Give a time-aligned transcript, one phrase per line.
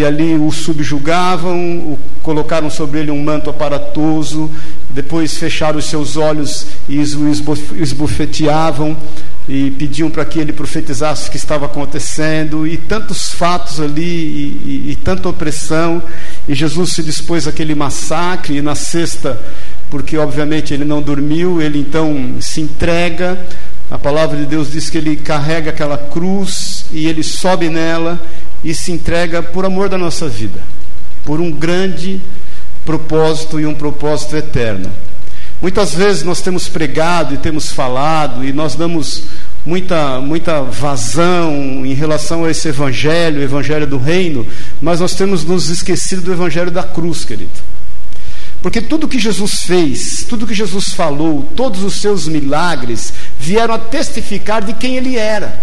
[0.00, 4.50] e ali o subjugavam, o, colocaram sobre ele um manto aparatoso,
[4.88, 7.28] depois fecharam os seus olhos e o
[7.80, 8.96] esbofeteavam
[9.48, 14.86] e pediam para que ele profetizasse o que estava acontecendo, e tantos fatos ali, e,
[14.88, 16.00] e, e tanta opressão,
[16.48, 19.40] e Jesus se dispôs àquele massacre, e na sexta,
[19.90, 23.44] porque obviamente ele não dormiu, ele então se entrega,
[23.90, 28.20] a palavra de Deus diz que ele carrega aquela cruz, e ele sobe nela,
[28.62, 30.60] e se entrega por amor da nossa vida,
[31.24, 32.20] por um grande
[32.84, 34.90] propósito e um propósito eterno.
[35.60, 39.24] Muitas vezes nós temos pregado e temos falado e nós damos
[39.64, 44.46] muita, muita vazão em relação a esse evangelho, o evangelho do reino,
[44.80, 47.50] mas nós temos nos esquecido do evangelho da cruz, querido.
[48.62, 53.78] Porque tudo que Jesus fez, tudo que Jesus falou, todos os seus milagres vieram a
[53.78, 55.58] testificar de quem ele era.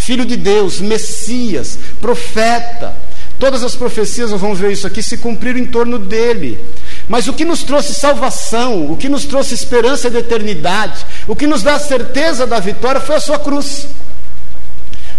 [0.00, 2.96] Filho de Deus, Messias, profeta.
[3.38, 6.58] Todas as profecias, nós vamos ver isso aqui, se cumpriram em torno dele.
[7.06, 11.46] Mas o que nos trouxe salvação, o que nos trouxe esperança de eternidade, o que
[11.46, 13.88] nos dá a certeza da vitória foi a sua cruz.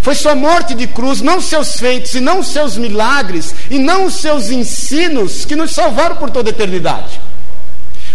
[0.02, 4.16] Foi sua morte de cruz, não seus feitos e não seus milagres e não os
[4.16, 7.21] seus ensinos que nos salvaram por toda a eternidade.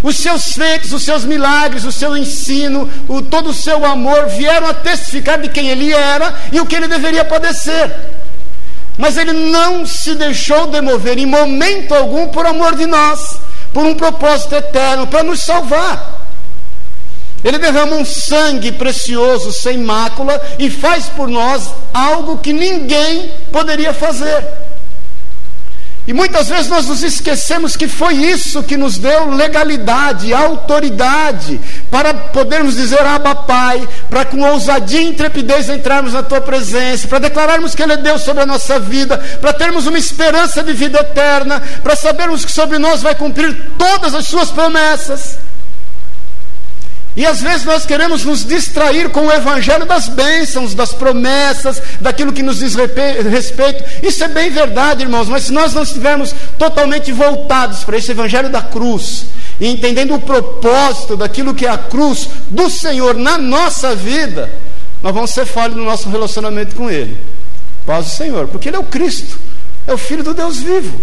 [0.02, 4.68] Os seus feitos, os seus milagres, o seu ensino, o, todo o seu amor vieram
[4.68, 7.94] a testificar de quem ele era e o que ele deveria padecer.
[8.98, 13.38] Mas ele não se deixou demover em momento algum por amor de nós
[13.72, 16.24] por um propósito eterno, para nos salvar.
[17.44, 23.92] Ele derrama um sangue precioso, sem mácula, e faz por nós algo que ninguém poderia
[23.92, 24.42] fazer.
[26.06, 32.14] E muitas vezes nós nos esquecemos que foi isso que nos deu legalidade, autoridade, para
[32.14, 37.74] podermos dizer Abba Pai, para com ousadia e intrepidez entrarmos na Tua presença, para declararmos
[37.74, 41.60] que Ele é Deus sobre a nossa vida, para termos uma esperança de vida eterna,
[41.82, 45.38] para sabermos que sobre nós vai cumprir todas as Suas promessas.
[47.16, 52.32] E às vezes nós queremos nos distrair com o evangelho das bênçãos, das promessas, daquilo
[52.32, 53.82] que nos diz respeito.
[54.02, 58.50] Isso é bem verdade, irmãos, mas se nós não estivermos totalmente voltados para esse evangelho
[58.50, 59.24] da cruz,
[59.58, 64.50] e entendendo o propósito daquilo que é a cruz do Senhor na nossa vida,
[65.02, 67.16] nós vamos ser falhos no nosso relacionamento com Ele.
[67.86, 69.38] Paz do Senhor, porque Ele é o Cristo,
[69.86, 71.00] é o Filho do Deus vivo.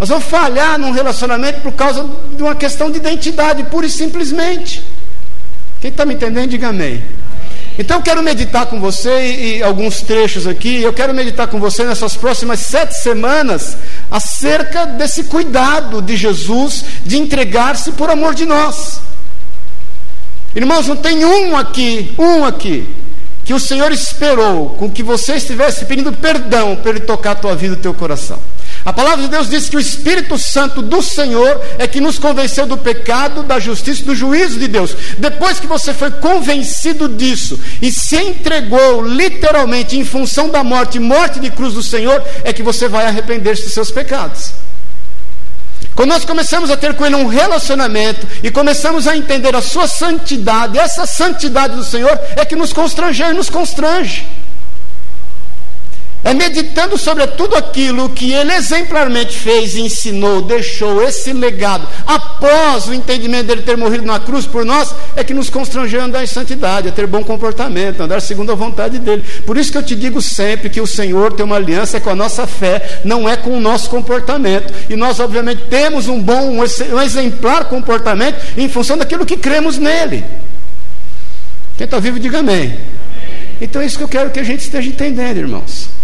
[0.00, 4.82] Nós vamos falhar num relacionamento por causa de uma questão de identidade, pura e simplesmente.
[5.78, 7.02] Quem está me entendendo, diga amém.
[7.78, 10.80] Então eu quero meditar com você e, alguns trechos aqui.
[10.80, 13.76] Eu quero meditar com você nessas próximas sete semanas
[14.10, 19.00] acerca desse cuidado de Jesus de entregar-se por amor de nós.
[20.56, 22.88] Irmãos, não tem um aqui, um aqui,
[23.44, 27.54] que o Senhor esperou com que você estivesse pedindo perdão para Ele tocar a tua
[27.54, 28.38] vida e o teu coração.
[28.84, 32.66] A palavra de Deus diz que o Espírito Santo do Senhor é que nos convenceu
[32.66, 34.96] do pecado, da justiça e do juízo de Deus.
[35.18, 41.38] Depois que você foi convencido disso e se entregou literalmente em função da morte, morte
[41.40, 44.52] de cruz do Senhor, é que você vai arrepender-se dos seus pecados.
[45.94, 49.86] Quando nós começamos a ter com Ele um relacionamento e começamos a entender a Sua
[49.86, 54.26] santidade, essa santidade do Senhor é que nos constrangeu e nos constrange.
[56.22, 62.94] É meditando sobre tudo aquilo que ele exemplarmente fez, ensinou, deixou, esse legado, após o
[62.94, 66.26] entendimento dele ter morrido na cruz por nós, é que nos constrangeu a andar em
[66.26, 69.24] santidade, a ter bom comportamento, a andar segundo a vontade dele.
[69.46, 72.14] Por isso que eu te digo sempre que o Senhor tem uma aliança com a
[72.14, 74.74] nossa fé, não é com o nosso comportamento.
[74.90, 80.22] E nós, obviamente, temos um bom, um exemplar comportamento em função daquilo que cremos nele.
[81.78, 82.78] Quem está vivo, diga amém.
[83.58, 85.99] Então é isso que eu quero que a gente esteja entendendo, irmãos.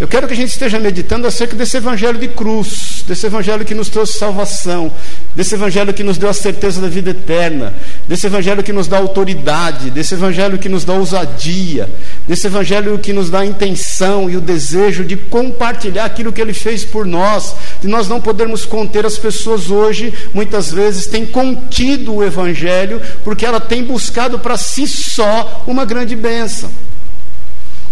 [0.00, 3.74] Eu quero que a gente esteja meditando acerca desse evangelho de cruz, desse evangelho que
[3.74, 4.90] nos trouxe salvação,
[5.36, 7.74] desse evangelho que nos deu a certeza da vida eterna,
[8.08, 11.88] desse evangelho que nos dá autoridade, desse evangelho que nos dá ousadia,
[12.26, 16.54] desse evangelho que nos dá a intenção e o desejo de compartilhar aquilo que ele
[16.54, 22.14] fez por nós, de nós não podermos conter as pessoas hoje, muitas vezes têm contido
[22.14, 26.70] o evangelho porque ela tem buscado para si só uma grande bênção.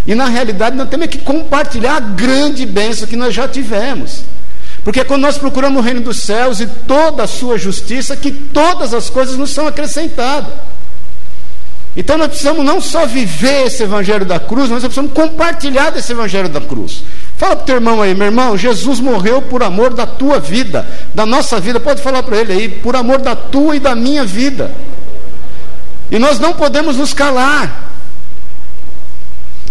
[0.07, 4.23] E na realidade nós temos que compartilhar a grande bênção que nós já tivemos.
[4.83, 8.95] Porque quando nós procuramos o reino dos céus e toda a sua justiça, que todas
[8.95, 10.53] as coisas nos são acrescentadas.
[11.97, 16.13] Então nós precisamos não só viver esse evangelho da cruz, mas nós precisamos compartilhar desse
[16.13, 17.03] evangelho da cruz.
[17.37, 20.87] Fala para o teu irmão aí, meu irmão, Jesus morreu por amor da tua vida,
[21.15, 21.81] da nossa vida.
[21.81, 24.71] Pode falar para ele aí, por amor da tua e da minha vida.
[26.11, 27.91] E nós não podemos nos calar.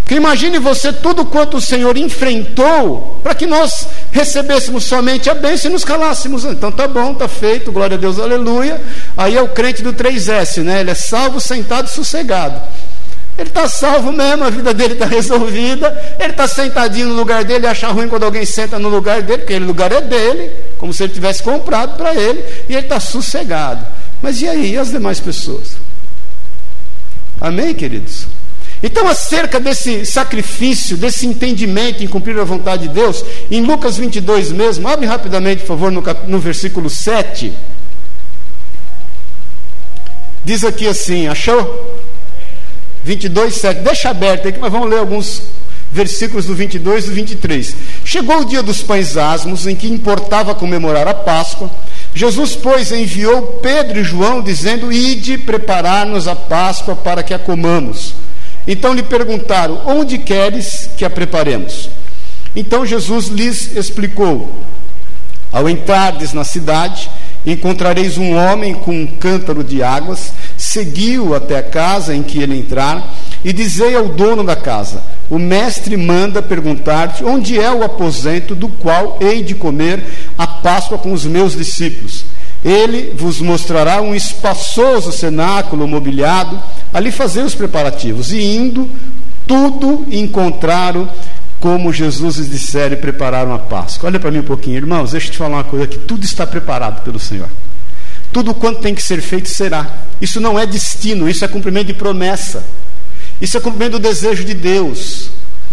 [0.10, 5.70] Que imagine você tudo quanto o Senhor enfrentou para que nós recebêssemos somente a bênção
[5.70, 6.46] e nos calássemos.
[6.46, 8.82] Então tá bom, tá feito, glória a Deus, aleluia.
[9.16, 10.80] Aí é o crente do 3S, né?
[10.80, 12.60] Ele é salvo, sentado sossegado.
[13.38, 16.16] Ele está salvo mesmo, a vida dele está resolvida.
[16.18, 19.54] Ele está sentadinho no lugar dele, acha ruim quando alguém senta no lugar dele, porque
[19.54, 23.86] aquele lugar é dele, como se ele tivesse comprado para ele, e ele está sossegado.
[24.24, 25.78] Mas e aí, e as demais pessoas?
[27.40, 28.39] Amém, queridos?
[28.82, 34.52] Então, acerca desse sacrifício, desse entendimento em cumprir a vontade de Deus, em Lucas 22
[34.52, 37.52] mesmo, abre rapidamente, por favor, no, no versículo 7.
[40.46, 42.00] Diz aqui assim, achou?
[43.04, 43.82] 22, 7.
[43.82, 45.44] Deixa aberto aqui, mas vamos ler alguns
[45.92, 47.76] versículos do 22 e do 23.
[48.06, 51.70] Chegou o dia dos pães asmos, em que importava comemorar a Páscoa.
[52.14, 58.14] Jesus, pois, enviou Pedro e João, dizendo: Ide preparar-nos a Páscoa para que a comamos.
[58.70, 61.90] Então lhe perguntaram: Onde queres que a preparemos?
[62.56, 64.64] Então Jesus lhes explicou:
[65.52, 67.10] Ao entrardes na cidade,
[67.44, 72.60] encontrareis um homem com um cântaro de águas, seguiu até a casa em que ele
[72.60, 73.12] entrar,
[73.44, 75.02] e dizei ao dono da casa:
[75.32, 80.04] O mestre manda perguntar-te onde é o aposento do qual hei de comer
[80.38, 82.24] a Páscoa com os meus discípulos.
[82.64, 86.62] Ele vos mostrará um espaçoso cenáculo mobiliado,
[86.94, 88.32] ali fazer os preparativos.
[88.32, 88.90] E indo,
[89.48, 91.10] tudo encontraram
[91.60, 94.10] como Jesus lhes dissera e prepararam a Páscoa.
[94.10, 96.46] Olha para mim um pouquinho, irmãos, deixa eu te falar uma coisa que tudo está
[96.46, 97.50] preparado pelo Senhor.
[98.32, 99.88] Tudo quanto tem que ser feito será.
[100.22, 102.64] Isso não é destino, isso é cumprimento de promessa.
[103.42, 105.30] Isso é cumprimento do desejo de Deus.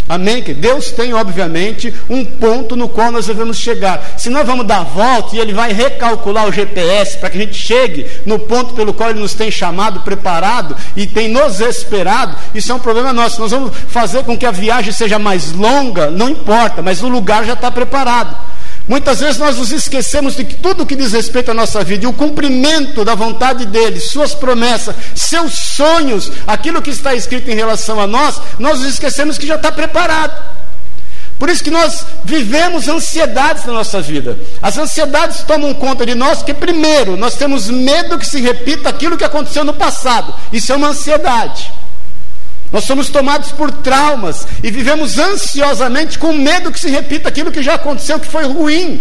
[0.09, 0.43] Amém?
[0.43, 4.15] Deus tem, obviamente, um ponto no qual nós devemos chegar.
[4.17, 7.41] Se nós vamos dar a volta e Ele vai recalcular o GPS para que a
[7.41, 12.37] gente chegue no ponto pelo qual Ele nos tem chamado, preparado e tem nos esperado,
[12.55, 13.41] isso é um problema nosso.
[13.41, 17.45] Nós vamos fazer com que a viagem seja mais longa, não importa, mas o lugar
[17.45, 18.37] já está preparado.
[18.89, 22.09] Muitas vezes nós nos esquecemos de que tudo que diz respeito à nossa vida e
[22.09, 28.01] o cumprimento da vontade dele, suas promessas, seus sonhos, aquilo que está escrito em relação
[28.01, 30.57] a nós, nós nos esquecemos que já está preparado.
[31.39, 34.39] Por isso que nós vivemos ansiedades na nossa vida.
[34.63, 39.19] As ansiedades tomam conta de nós, porque primeiro nós temos medo que se repita aquilo
[39.19, 40.33] que aconteceu no passado.
[40.53, 41.71] Isso é uma ansiedade.
[42.77, 47.63] Nós somos tomados por traumas e vivemos ansiosamente com medo que se repita aquilo que
[47.63, 49.01] já aconteceu, que foi ruim.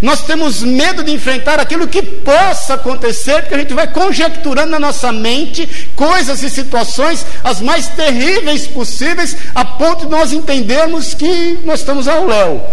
[0.00, 4.78] Nós temos medo de enfrentar aquilo que possa acontecer, porque a gente vai conjecturando na
[4.78, 11.58] nossa mente coisas e situações as mais terríveis possíveis, a ponto de nós entendermos que
[11.64, 12.64] nós estamos ao léu,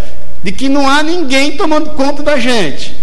[0.41, 2.95] de que não há ninguém tomando conta da gente.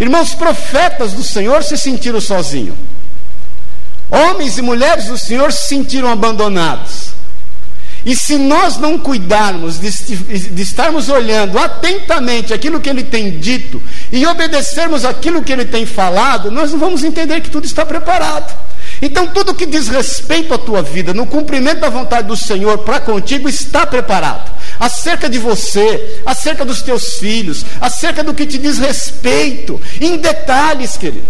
[0.00, 2.74] Irmãos, profetas do Senhor se sentiram sozinhos.
[4.10, 7.16] Homens e mulheres do Senhor se sentiram abandonados.
[8.06, 9.88] E se nós não cuidarmos de,
[10.62, 13.82] estarmos olhando atentamente aquilo que ele tem dito
[14.12, 18.56] e obedecermos aquilo que ele tem falado, nós não vamos entender que tudo está preparado.
[19.02, 23.00] Então, tudo que diz respeito à tua vida, no cumprimento da vontade do Senhor para
[23.00, 24.52] contigo, está preparado.
[24.78, 30.96] Acerca de você, acerca dos teus filhos, acerca do que te diz respeito, em detalhes,
[30.96, 31.26] querido.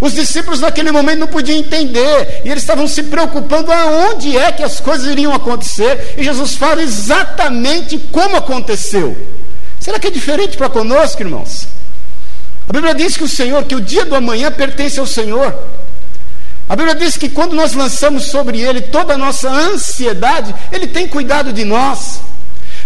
[0.00, 4.62] Os discípulos naquele momento não podiam entender, e eles estavam se preocupando aonde é que
[4.62, 9.16] as coisas iriam acontecer, e Jesus fala exatamente como aconteceu.
[9.80, 11.66] Será que é diferente para conosco, irmãos?
[12.68, 15.54] A Bíblia diz que o Senhor, que o dia do amanhã pertence ao Senhor.
[16.68, 21.08] A Bíblia diz que quando nós lançamos sobre Ele toda a nossa ansiedade, Ele tem
[21.08, 22.20] cuidado de nós.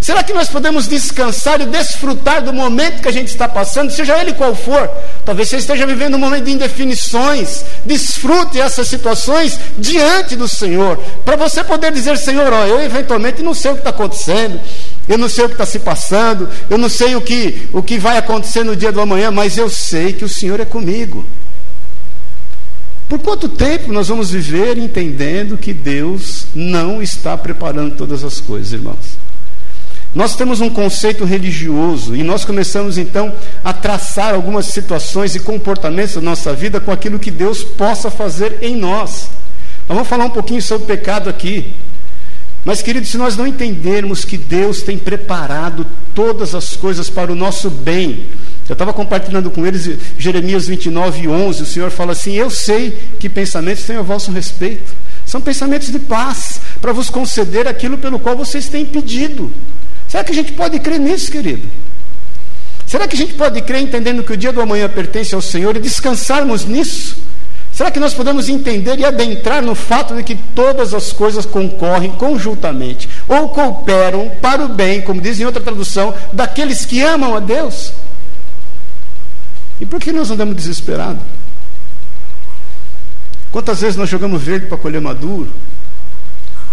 [0.03, 4.21] Será que nós podemos descansar e desfrutar do momento que a gente está passando, seja
[4.21, 4.91] ele qual for?
[5.25, 7.65] Talvez você esteja vivendo um momento de indefinições.
[7.87, 13.55] Desfrute essas situações diante do Senhor, para você poder dizer: Senhor, ó, eu eventualmente não
[13.55, 14.61] sei o que está acontecendo,
[15.09, 17.97] eu não sei o que está se passando, eu não sei o que, o que
[17.97, 21.25] vai acontecer no dia do amanhã, mas eu sei que o Senhor é comigo.
[23.09, 28.73] Por quanto tempo nós vamos viver entendendo que Deus não está preparando todas as coisas,
[28.73, 29.12] irmãos?
[30.15, 36.15] Nós temos um conceito religioso e nós começamos então a traçar algumas situações e comportamentos
[36.15, 39.31] da nossa vida com aquilo que Deus possa fazer em nós.
[39.89, 41.73] Nós vamos falar um pouquinho sobre pecado aqui.
[42.65, 47.35] Mas, queridos, se nós não entendermos que Deus tem preparado todas as coisas para o
[47.35, 48.27] nosso bem,
[48.69, 51.63] eu estava compartilhando com eles Jeremias 29, 11.
[51.63, 54.95] O Senhor fala assim: Eu sei que pensamentos têm a vosso respeito.
[55.27, 59.51] São pensamentos de paz, para vos conceder aquilo pelo qual vocês têm pedido.
[60.13, 61.67] Será que a gente pode crer nisso, querido?
[62.87, 65.75] Será que a gente pode crer entendendo que o dia do amanhã pertence ao Senhor
[65.75, 67.17] e descansarmos nisso?
[67.73, 72.13] Será que nós podemos entender e adentrar no fato de que todas as coisas concorrem
[72.13, 77.41] conjuntamente ou cooperam para o bem, como diz em outra tradução, daqueles que amam a
[77.41, 77.95] Deus?
[79.81, 81.23] E por que nós andamos desesperados?
[83.51, 85.51] Quantas vezes nós jogamos verde para colher maduro?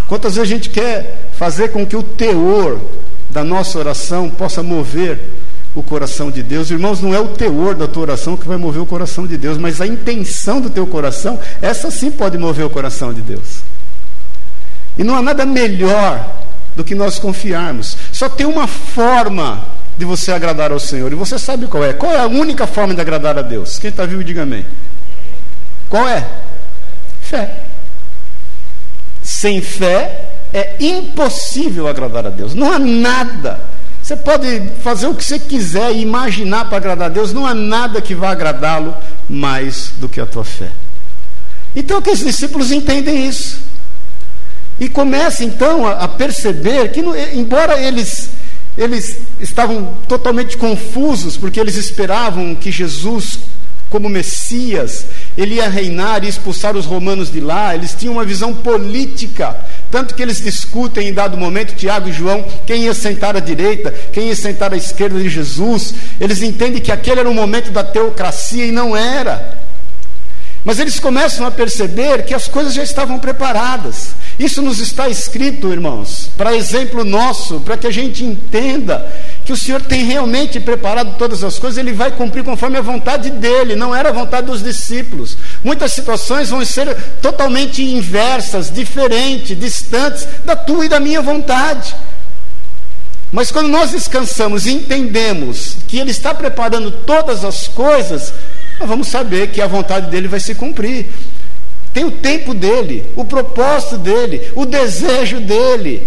[0.10, 2.81] Quantas vezes a gente quer fazer com que o teor
[3.29, 5.19] da nossa oração possa mover
[5.75, 6.71] o coração de Deus.
[6.71, 9.57] Irmãos, não é o teor da tua oração que vai mover o coração de Deus,
[9.57, 13.62] mas a intenção do teu coração, essa sim pode mover o coração de Deus.
[14.98, 16.36] E não há nada melhor
[16.75, 17.95] do que nós confiarmos.
[18.12, 19.63] Só tem uma forma
[19.98, 21.93] de você agradar ao Senhor, e você sabe qual é.
[21.93, 23.77] Qual é a única forma de agradar a Deus?
[23.77, 24.65] Quem está vivo, diga amém.
[25.88, 26.27] Qual é?
[27.21, 27.63] Fé.
[29.21, 32.53] Sem fé é impossível agradar a Deus.
[32.53, 33.60] Não há nada
[34.10, 37.53] você pode fazer o que você quiser e imaginar para agradar a Deus, não há
[37.53, 38.96] nada que vá agradá-lo
[39.29, 40.72] mais do que a tua fé.
[41.75, 43.60] Então, que os discípulos entendem isso.
[44.79, 47.01] E começam então a, a perceber que,
[47.34, 48.32] embora eles,
[48.75, 53.38] eles estavam totalmente confusos, porque eles esperavam que Jesus,
[53.91, 55.06] como Messias,
[55.38, 59.56] ele ia reinar e expulsar os romanos de lá, eles tinham uma visão política
[59.91, 63.93] tanto que eles discutem em dado momento, Tiago e João, quem ia sentar à direita,
[64.13, 65.93] quem ia sentar à esquerda de Jesus.
[66.19, 69.58] Eles entendem que aquele era o momento da teocracia e não era.
[70.63, 74.10] Mas eles começam a perceber que as coisas já estavam preparadas.
[74.38, 79.10] Isso nos está escrito, irmãos, para exemplo nosso, para que a gente entenda
[79.50, 83.32] que o Senhor tem realmente preparado todas as coisas, Ele vai cumprir conforme a vontade
[83.32, 85.36] dele, não era a vontade dos discípulos.
[85.63, 91.96] Muitas situações vão ser totalmente inversas, diferentes, distantes da tua e da minha vontade.
[93.32, 98.32] Mas quando nós descansamos e entendemos que Ele está preparando todas as coisas,
[98.79, 101.08] nós vamos saber que a vontade dele vai se cumprir.
[101.91, 106.06] Tem o tempo dele, o propósito dele, o desejo dele.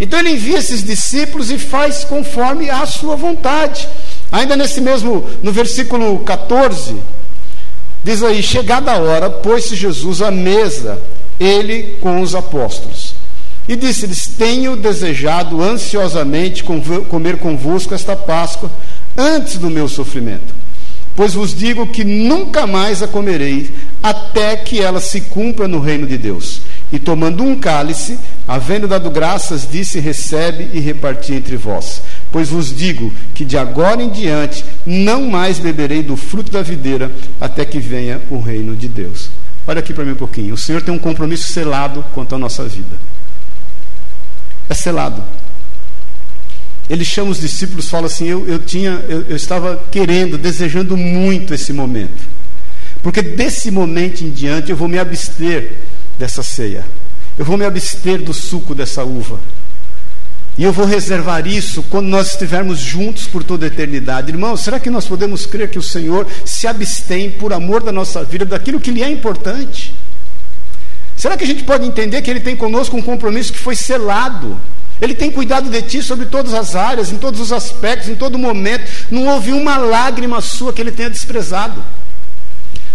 [0.00, 3.86] Então ele envia esses discípulos e faz conforme a sua vontade.
[4.32, 6.96] Ainda nesse mesmo, no versículo 14,
[8.02, 11.00] diz aí: Chegada a hora, pôs-se Jesus à mesa,
[11.38, 13.14] ele com os apóstolos.
[13.68, 18.70] E disse-lhes: Tenho desejado ansiosamente comer convosco esta Páscoa
[19.16, 20.60] antes do meu sofrimento.
[21.14, 23.70] Pois vos digo que nunca mais a comerei,
[24.02, 26.62] até que ela se cumpra no reino de Deus.
[26.90, 28.18] E tomando um cálice,
[28.50, 32.02] havendo dado graças, disse: Recebe e reparti entre vós.
[32.32, 37.12] Pois vos digo que de agora em diante não mais beberei do fruto da videira,
[37.40, 39.30] até que venha o reino de Deus.
[39.68, 40.54] Olha aqui para mim um pouquinho.
[40.54, 42.96] O Senhor tem um compromisso selado quanto à nossa vida.
[44.68, 45.22] É selado.
[46.88, 51.54] Ele chama os discípulos, fala assim: Eu, eu tinha, eu, eu estava querendo, desejando muito
[51.54, 52.20] esse momento,
[53.00, 55.76] porque desse momento em diante eu vou me abster
[56.18, 56.84] dessa ceia.
[57.40, 59.40] Eu vou me abster do suco dessa uva.
[60.58, 64.30] E eu vou reservar isso quando nós estivermos juntos por toda a eternidade.
[64.30, 68.22] Irmãos, será que nós podemos crer que o Senhor se abstém por amor da nossa
[68.22, 69.94] vida, daquilo que lhe é importante?
[71.16, 74.60] Será que a gente pode entender que Ele tem conosco um compromisso que foi selado?
[75.00, 78.38] Ele tem cuidado de ti sobre todas as áreas, em todos os aspectos, em todo
[78.38, 78.84] momento.
[79.10, 81.82] Não houve uma lágrima sua que Ele tenha desprezado.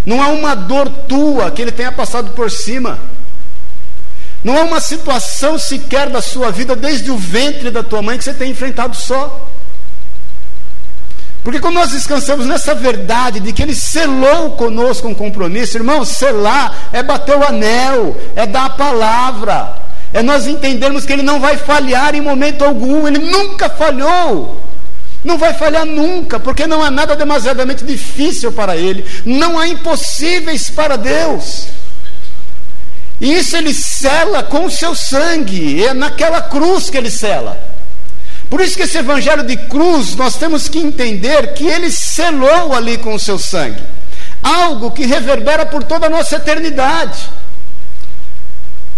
[0.05, 2.99] Não há uma dor tua que Ele tenha passado por cima.
[4.45, 8.23] Não há uma situação sequer da sua vida, desde o ventre da tua mãe, que
[8.23, 9.49] você tenha enfrentado só.
[11.43, 16.89] Porque quando nós descansamos nessa verdade de que Ele selou conosco um compromisso, irmão, selar
[16.93, 19.77] é bater o anel, é dar a palavra,
[20.13, 24.61] é nós entendermos que Ele não vai falhar em momento algum, Ele nunca falhou.
[25.23, 30.69] Não vai falhar nunca, porque não há nada demasiadamente difícil para Ele, não há impossíveis
[30.69, 31.65] para Deus.
[33.19, 37.57] E isso ele sela com o seu sangue, é naquela cruz que ele sela.
[38.49, 42.97] Por isso que esse evangelho de cruz, nós temos que entender que ele selou ali
[42.97, 43.81] com o seu sangue.
[44.43, 47.29] Algo que reverbera por toda a nossa eternidade.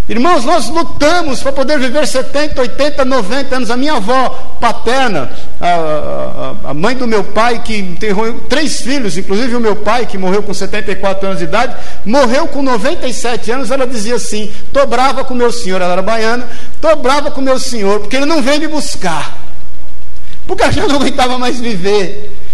[0.10, 3.70] Irmãos, nós lutamos para poder viver 70, 80, 90 anos.
[3.70, 8.14] A minha avó paterna, a, a, a, mãe do meu pai, que tem
[8.48, 12.62] três filhos, inclusive o meu pai, que morreu com 74 anos de idade, morreu com
[12.62, 13.70] 97 anos.
[13.70, 17.60] Ela dizia assim: estou brava com meu senhor, ela era baiana, estou brava com meu
[17.60, 19.38] senhor, porque ele não vem me buscar,
[20.48, 22.47] porque ela já não aguentava mais viver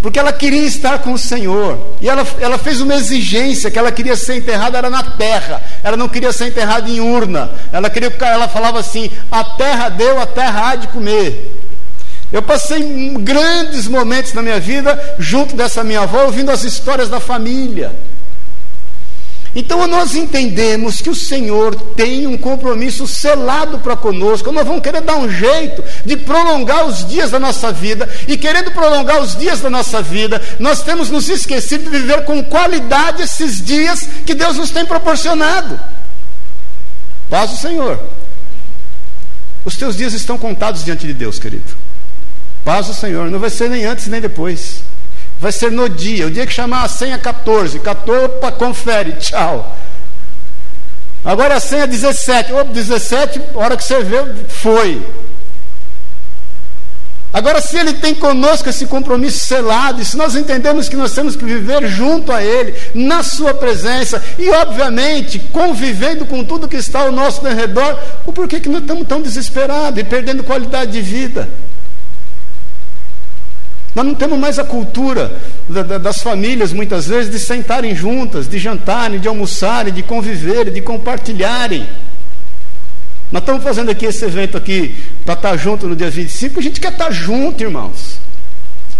[0.00, 1.96] porque ela queria estar com o Senhor.
[2.00, 5.60] E ela, ela fez uma exigência que ela queria ser enterrada era na terra.
[5.82, 7.50] Ela não queria ser enterrada em urna.
[7.72, 11.54] Ela queria ela falava assim: "A terra deu, a terra há de comer".
[12.30, 17.18] Eu passei grandes momentos na minha vida junto dessa minha avó ouvindo as histórias da
[17.18, 17.92] família.
[19.54, 24.52] Então nós entendemos que o Senhor tem um compromisso selado para conosco.
[24.52, 28.70] Nós vamos querer dar um jeito de prolongar os dias da nossa vida, e querendo
[28.70, 33.64] prolongar os dias da nossa vida, nós temos nos esquecido de viver com qualidade esses
[33.64, 35.80] dias que Deus nos tem proporcionado.
[37.30, 38.00] Paz o Senhor.
[39.64, 41.76] Os teus dias estão contados diante de Deus, querido.
[42.64, 43.30] Paz o Senhor.
[43.30, 44.82] Não vai ser nem antes nem depois.
[45.40, 46.26] Vai ser no dia.
[46.26, 47.78] O dia que chamar a senha 14.
[47.78, 49.76] 14, opa, confere, tchau.
[51.24, 52.52] Agora a senha 17.
[52.52, 55.02] Opa, 17, hora que você vê, foi.
[57.32, 61.36] Agora, se Ele tem conosco esse compromisso selado, e se nós entendemos que nós temos
[61.36, 67.00] que viver junto a Ele, na Sua presença, e obviamente convivendo com tudo que está
[67.00, 71.48] ao nosso redor, o porquê que nós estamos tão desesperados e perdendo qualidade de vida?
[73.94, 75.40] Nós não temos mais a cultura
[76.00, 81.86] das famílias, muitas vezes, de sentarem juntas, de jantarem, de almoçarem, de conviverem, de compartilharem.
[83.30, 86.80] Nós estamos fazendo aqui esse evento aqui para estar junto no dia 25, a gente
[86.80, 88.18] quer estar junto, irmãos.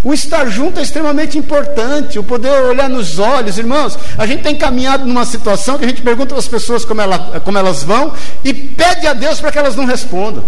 [0.04, 3.98] O estar junto é extremamente importante, o poder olhar nos olhos, irmãos.
[4.16, 7.58] A gente tem caminhado numa situação que a gente pergunta às pessoas como, ela, como
[7.58, 8.12] elas vão
[8.44, 10.44] e pede a Deus para que elas não respondam.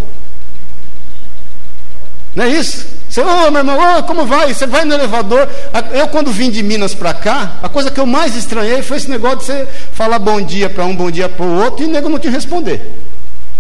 [2.35, 2.87] Não é isso?
[3.09, 4.55] Você, ô oh, meu irmão, oh, como vai?
[4.55, 5.49] Você vai no elevador.
[5.93, 9.11] Eu, quando vim de Minas para cá, a coisa que eu mais estranhei foi esse
[9.11, 11.91] negócio de você falar bom dia para um, bom dia para o outro e o
[11.91, 12.81] nego não te responder.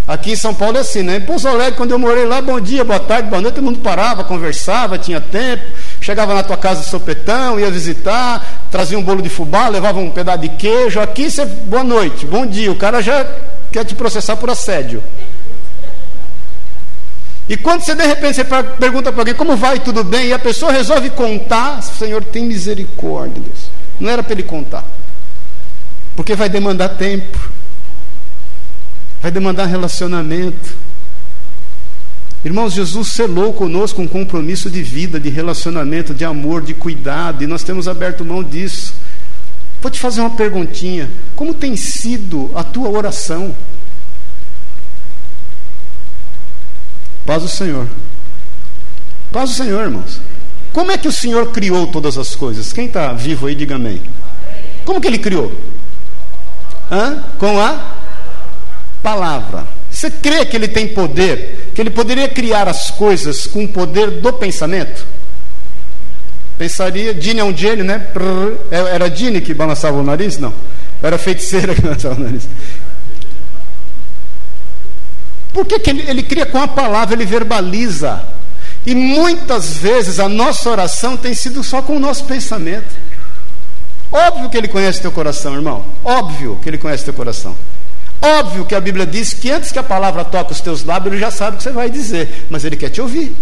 [0.06, 1.16] Aqui em São Paulo é assim, né?
[1.16, 3.78] Em Pouso Alegre, quando eu morei lá, bom dia, boa tarde, boa noite, todo mundo
[3.78, 5.62] parava, conversava, tinha tempo,
[6.00, 10.10] chegava na tua casa de sopetão, ia visitar, trazia um bolo de fubá, levava um
[10.10, 10.98] pedaço de queijo.
[11.00, 13.24] Aqui você, boa noite, bom dia, o cara já
[13.70, 15.02] quer te processar por assédio.
[17.50, 20.38] E quando você de repente você pergunta para alguém como vai, tudo bem, e a
[20.38, 23.70] pessoa resolve contar, Senhor, tem misericórdia, Deus.
[24.00, 24.84] Não era para ele contar,
[26.16, 27.50] porque vai demandar tempo
[29.20, 30.76] vai demandar relacionamento.
[32.44, 37.46] Irmãos, Jesus selou conosco um compromisso de vida, de relacionamento, de amor, de cuidado, e
[37.46, 38.94] nós temos aberto mão disso.
[39.82, 43.54] Vou te fazer uma perguntinha: como tem sido a tua oração?
[47.26, 47.86] Paz do Senhor.
[49.32, 50.20] Paz do Senhor, irmãos.
[50.72, 52.72] Como é que o Senhor criou todas as coisas?
[52.72, 54.00] Quem está vivo aí, diga amém.
[54.84, 55.52] Como que ele criou?
[56.90, 57.24] Hã?
[57.38, 57.96] Com a
[59.02, 59.66] palavra.
[59.90, 61.72] Você crê que ele tem poder?
[61.74, 65.04] Que ele poderia criar as coisas com o poder do pensamento?
[66.56, 68.06] Pensaria, Dini é um gênio, né?
[68.70, 70.38] É, era Dini que balançava o nariz?
[70.38, 70.52] Não.
[71.02, 72.46] Era feiticeira que balançava o nariz.
[75.52, 78.24] Por que, que ele, ele cria com a palavra, ele verbaliza?
[78.86, 82.88] E muitas vezes a nossa oração tem sido só com o nosso pensamento.
[84.10, 85.84] Óbvio que ele conhece teu coração, irmão.
[86.04, 87.54] Óbvio que ele conhece teu coração.
[88.22, 91.20] Óbvio que a Bíblia diz que antes que a palavra toque os teus lábios, ele
[91.20, 93.34] já sabe o que você vai dizer, mas ele quer te ouvir.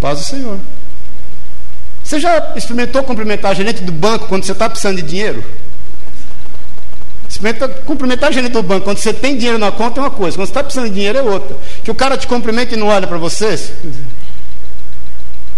[0.00, 0.58] Paz do Senhor.
[2.04, 5.42] Você já experimentou cumprimentar a gerente do banco quando você está precisando de dinheiro?
[7.36, 10.38] Experimenta cumprimentar a gerente do banco quando você tem dinheiro na conta é uma coisa,
[10.38, 11.54] quando você está precisando de dinheiro é outra.
[11.84, 13.72] Que o cara te cumprimenta e não olha para você.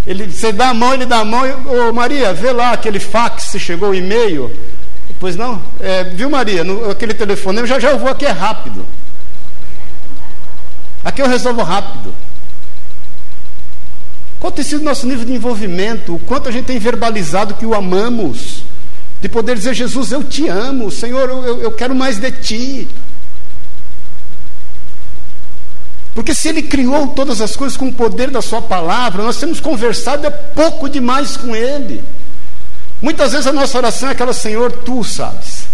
[0.04, 1.44] Ele, você dá a mão, ele dá a mão.
[1.66, 4.50] Ô Maria, vê lá aquele fax, se chegou o e-mail.
[5.20, 5.62] Pois não?
[5.78, 6.64] É, viu, Maria?
[6.64, 8.84] No, aquele telefone, já já eu vou aqui é rápido.
[11.04, 12.12] Aqui eu resolvo rápido.
[14.40, 16.16] Qual tem sido o nosso nível de envolvimento?
[16.16, 18.64] O quanto a gente tem verbalizado que o amamos?
[19.20, 22.88] De poder dizer, Jesus, eu te amo, Senhor, eu, eu quero mais de ti.
[26.14, 29.60] Porque se Ele criou todas as coisas com o poder da Sua palavra, nós temos
[29.60, 32.02] conversado é pouco demais com Ele.
[33.00, 35.68] Muitas vezes a nossa oração é aquela, Senhor, Tu sabes.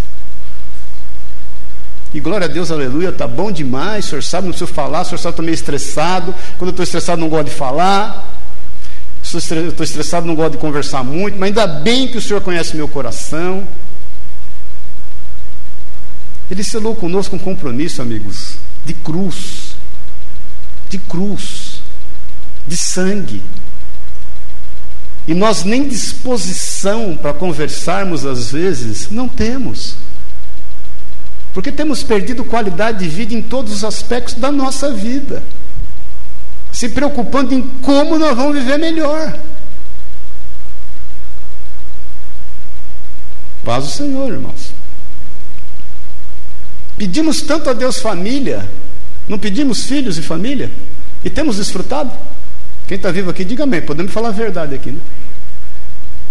[2.15, 5.05] E glória a Deus, aleluia, tá bom demais, o senhor sabe, não preciso falar, o
[5.05, 6.33] senhor sabe, estou meio estressado.
[6.57, 8.25] Quando eu estou estressado, não gosto de falar.
[9.39, 12.89] Estou estressado, não gosto de conversar muito, mas ainda bem que o Senhor conhece meu
[12.89, 13.67] coração.
[16.51, 19.65] Ele selou conosco um compromisso, amigos, de cruz
[20.95, 21.81] de cruz,
[22.67, 23.43] de sangue.
[25.27, 29.97] E nós nem disposição para conversarmos às vezes não temos.
[31.53, 35.43] Porque temos perdido qualidade de vida em todos os aspectos da nossa vida.
[36.75, 39.39] Se preocupando em como nós vamos viver melhor.
[43.65, 44.75] Paz o Senhor, irmãos.
[46.99, 48.69] Pedimos tanto a Deus família,
[49.29, 50.69] não pedimos filhos e família?
[51.25, 52.11] E temos desfrutado?
[52.89, 53.81] Quem está vivo aqui, diga amém.
[53.81, 55.01] Podemos falar a verdade aqui, né?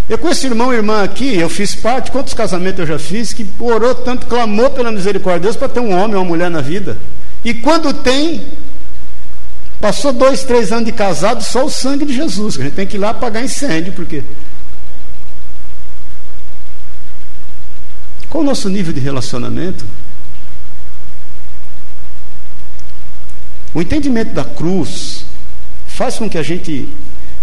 [0.09, 3.47] Eu conheço irmão e irmã aqui, eu fiz parte, quantos casamentos eu já fiz, que
[3.57, 6.59] orou tanto, clamou pela misericórdia de Deus para ter um homem ou uma mulher na
[6.59, 6.97] vida.
[7.45, 8.45] E quando tem,
[9.83, 12.57] passou dois, três anos de casado, só o sangue de Jesus.
[12.57, 14.23] A gente tem que ir lá apagar incêndio, porque.
[18.29, 19.83] Qual o nosso nível de relacionamento?
[23.73, 25.25] O entendimento da cruz
[25.85, 26.87] faz com que a gente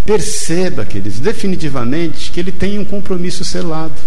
[0.06, 4.00] perceba, queridos, definitivamente que ele tem um compromisso selado.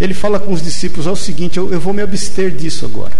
[0.00, 3.16] Ele fala com os discípulos: é o seguinte, eu, eu vou me abster disso agora,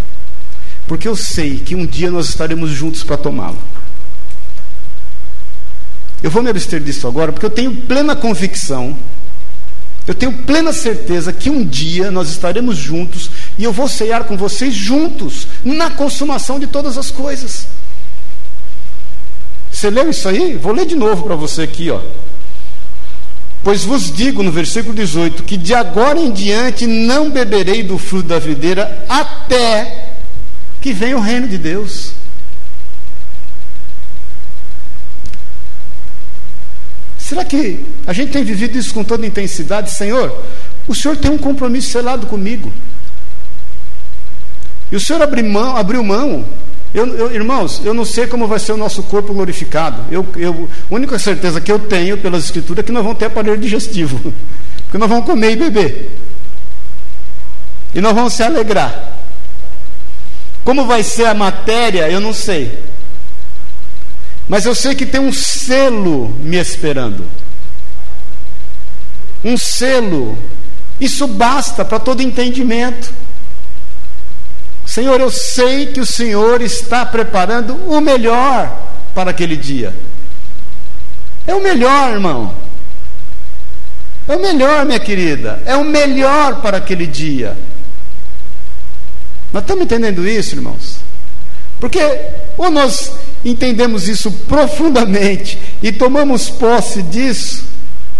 [0.93, 3.57] porque eu sei que um dia nós estaremos juntos para tomá-lo.
[6.23, 8.95] Eu vou me abster disso agora porque eu tenho plena convicção,
[10.07, 14.37] eu tenho plena certeza que um dia nós estaremos juntos e eu vou ceiar com
[14.37, 17.69] vocês juntos, na consumação de todas as coisas.
[19.73, 20.57] Você leu isso aí?
[20.57, 22.03] Vou ler de novo para você aqui, ó.
[23.65, 28.29] Pois vos digo no versículo 18 que de agora em diante não beberei do fruto
[28.29, 30.12] da videira até
[30.83, 32.13] que venha o reino de Deus.
[37.17, 39.93] Será que a gente tem vivido isso com toda intensidade?
[39.93, 40.45] Senhor,
[40.87, 42.71] o Senhor tem um compromisso selado comigo.
[44.91, 46.45] E o Senhor abriu mão, abriu mão.
[46.93, 50.05] Eu, eu, irmãos, eu não sei como vai ser o nosso corpo glorificado.
[50.11, 53.27] Eu, eu, a única certeza que eu tenho pelas escrituras é que nós vamos ter
[53.27, 54.21] aparelho digestivo.
[54.85, 56.19] Porque nós vamos comer e beber.
[57.95, 59.23] E nós vamos se alegrar.
[60.65, 62.79] Como vai ser a matéria, eu não sei.
[64.49, 67.27] Mas eu sei que tem um selo me esperando.
[69.45, 70.39] Um selo.
[71.01, 73.13] Isso basta para todo entendimento.
[74.87, 79.95] Senhor, eu sei que o Senhor está preparando o melhor para aquele dia.
[81.47, 82.55] É o melhor, irmão.
[84.29, 85.63] É o melhor, minha querida.
[85.67, 87.57] É o melhor para aquele dia.
[89.53, 90.97] Nós estamos entendendo isso, irmãos?
[91.79, 92.01] Porque
[92.57, 93.13] ou nós
[93.45, 97.65] entendemos isso profundamente e tomamos posse disso,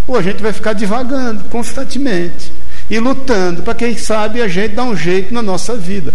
[0.07, 2.51] ou a gente vai ficar divagando constantemente
[2.91, 6.13] e lutando para quem sabe a gente dar um jeito na nossa vida.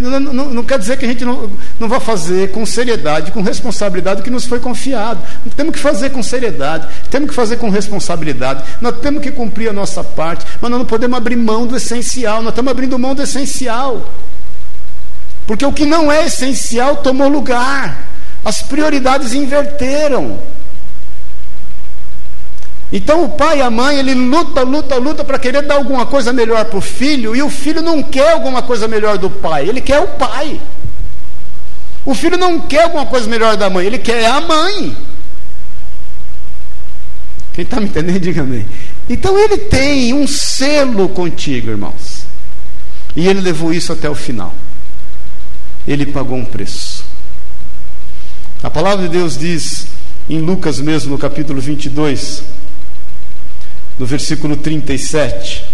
[0.00, 3.42] Não, não, não, quer dizer que a gente não, não vai fazer com seriedade, com
[3.42, 5.20] responsabilidade o que nos foi confiado.
[5.56, 9.72] Temos que fazer com seriedade, temos que fazer com responsabilidade, nós temos que cumprir a
[9.72, 13.22] nossa parte, mas nós não podemos abrir mão do essencial, nós estamos abrindo mão do
[13.22, 14.08] essencial.
[15.46, 18.06] Porque o que não é essencial tomou lugar,
[18.44, 20.38] as prioridades inverteram.
[22.92, 26.32] Então o pai e a mãe, ele luta, luta, luta para querer dar alguma coisa
[26.32, 29.80] melhor para o filho, e o filho não quer alguma coisa melhor do pai, ele
[29.80, 30.60] quer o pai.
[32.06, 34.96] O filho não quer alguma coisa melhor da mãe, ele quer a mãe.
[37.54, 38.66] Quem está me entendendo, diga amém.
[39.08, 42.26] Então ele tem um selo contigo, irmãos.
[43.16, 44.52] E ele levou isso até o final.
[45.86, 47.04] Ele pagou um preço.
[48.62, 49.86] A palavra de Deus diz,
[50.28, 52.42] em Lucas mesmo, no capítulo 22,
[53.98, 55.64] no versículo 37.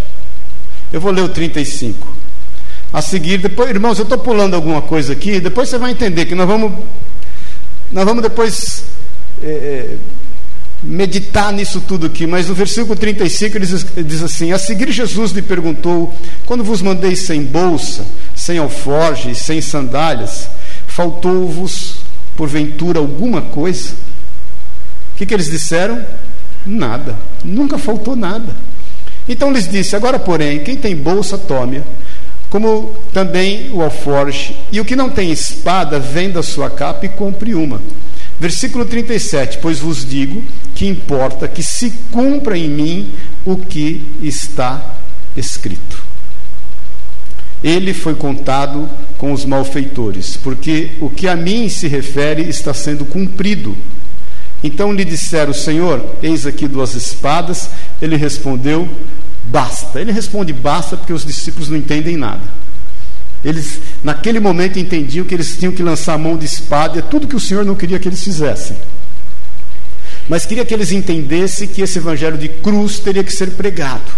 [0.92, 2.20] Eu vou ler o 35.
[2.92, 6.34] A seguir, depois, irmãos, eu estou pulando alguma coisa aqui, depois você vai entender que
[6.34, 6.72] nós vamos,
[7.92, 8.84] nós vamos depois
[9.40, 9.96] é,
[10.82, 15.30] meditar nisso tudo aqui, mas no versículo 35 ele diz, diz assim: A seguir, Jesus
[15.30, 16.12] lhe perguntou:
[16.46, 18.04] Quando vos mandei sem bolsa,
[18.50, 20.50] sem alforge, sem sandálias,
[20.88, 21.98] faltou-vos
[22.36, 23.92] porventura alguma coisa?
[25.14, 26.04] O que, que eles disseram?
[26.66, 28.56] Nada, nunca faltou nada.
[29.28, 31.82] Então lhes disse: Agora, porém, quem tem bolsa, tome-a,
[32.48, 37.54] como também o alforje, e o que não tem espada, venda sua capa e compre
[37.54, 37.80] uma.
[38.40, 40.42] Versículo 37: Pois vos digo
[40.74, 43.12] que importa que se cumpra em mim
[43.44, 44.96] o que está
[45.36, 45.99] escrito.
[47.62, 53.04] Ele foi contado com os malfeitores, porque o que a mim se refere está sendo
[53.04, 53.76] cumprido.
[54.62, 57.70] Então lhe disseram: Senhor, eis aqui duas espadas.
[58.00, 58.88] Ele respondeu:
[59.44, 60.00] Basta.
[60.00, 62.60] Ele responde: Basta, porque os discípulos não entendem nada.
[63.44, 67.26] Eles, naquele momento, entendiam que eles tinham que lançar a mão de espada, é tudo
[67.26, 68.76] que o Senhor não queria que eles fizessem.
[70.28, 74.12] Mas queria que eles entendessem que esse evangelho de cruz teria que ser pregado.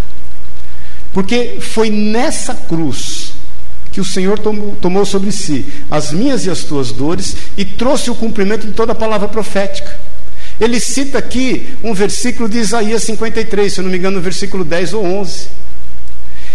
[1.12, 3.21] Porque foi nessa cruz
[3.92, 8.14] que o Senhor tomou, sobre si as minhas e as tuas dores e trouxe o
[8.14, 9.96] cumprimento de toda a palavra profética.
[10.60, 14.64] Ele cita aqui um versículo de Isaías 53, se eu não me engano, no versículo
[14.64, 15.48] 10 ou 11.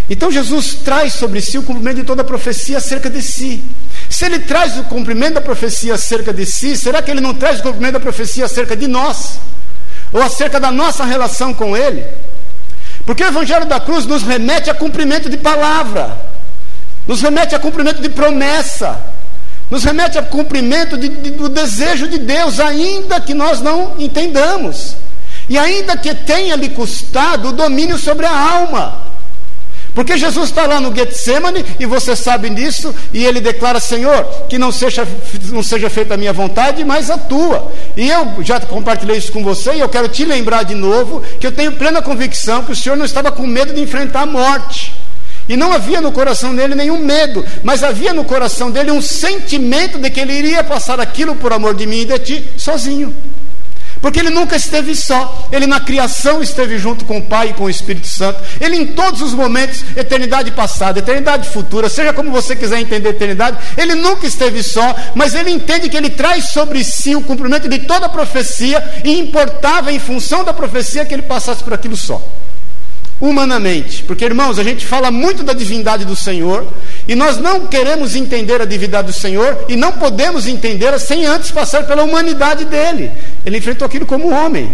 [0.10, 3.64] Então Jesus traz sobre si o cumprimento de toda a profecia acerca de si.
[4.10, 7.60] Se ele traz o cumprimento da profecia acerca de si, será que ele não traz
[7.60, 9.40] o cumprimento da profecia acerca de nós?
[10.12, 12.06] ou acerca da nossa relação com Ele.
[13.06, 16.18] Porque o Evangelho da Cruz nos remete a cumprimento de palavra,
[17.08, 19.00] nos remete a cumprimento de promessa,
[19.72, 24.96] nos remete a cumprimento de, de, do desejo de Deus, ainda que nós não entendamos,
[25.50, 29.08] e ainda que tenha lhe custado o domínio sobre a alma.
[29.98, 34.60] Porque Jesus está lá no Getsemane, e você sabe disso, e ele declara: Senhor, que
[34.60, 35.08] não seja,
[35.46, 37.72] não seja feita a minha vontade, mas a tua.
[37.96, 41.48] E eu já compartilhei isso com você, e eu quero te lembrar de novo que
[41.48, 44.94] eu tenho plena convicção que o Senhor não estava com medo de enfrentar a morte.
[45.48, 49.98] E não havia no coração dele nenhum medo, mas havia no coração dele um sentimento
[49.98, 53.16] de que ele iria passar aquilo por amor de mim e de ti sozinho.
[54.02, 57.64] Porque ele nunca esteve só, ele na criação esteve junto com o Pai e com
[57.64, 62.56] o Espírito Santo, ele em todos os momentos, eternidade passada, eternidade futura, seja como você
[62.56, 67.16] quiser entender eternidade, ele nunca esteve só, mas ele entende que ele traz sobre si
[67.16, 71.64] o cumprimento de toda a profecia e importava em função da profecia que ele passasse
[71.64, 72.22] por aquilo só
[73.20, 74.04] humanamente.
[74.04, 76.68] Porque, irmãos, a gente fala muito da divindade do Senhor
[77.08, 81.52] e nós não queremos entender a divindade do Senhor e não podemos entendê-la sem antes
[81.52, 83.12] passar pela humanidade dele.
[83.46, 84.72] Ele enfrentou aquilo como homem,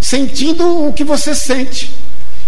[0.00, 1.90] sentindo o que você sente.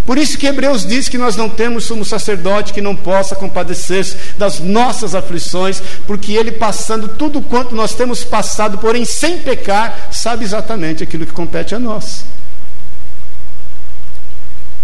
[0.05, 4.17] Por isso que Hebreus diz que nós não temos sumo sacerdote que não possa compadecer-se
[4.39, 10.47] das nossas aflições, porque ele passando tudo quanto nós temos passado, porém sem pecar, sabe
[10.47, 12.25] exatamente aquilo que compete a nós.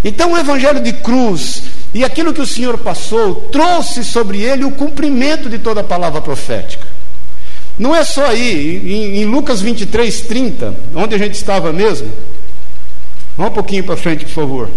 [0.04, 1.62] Então o evangelho de cruz
[1.94, 6.20] e aquilo que o Senhor passou trouxe sobre ele o cumprimento de toda a palavra
[6.20, 6.86] profética.
[7.78, 12.08] Não é só aí, em, em Lucas 23, 30, onde a gente estava mesmo.
[13.36, 14.70] Vamos um pouquinho para frente, por favor.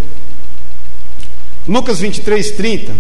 [1.67, 2.93] Lucas 23, 30.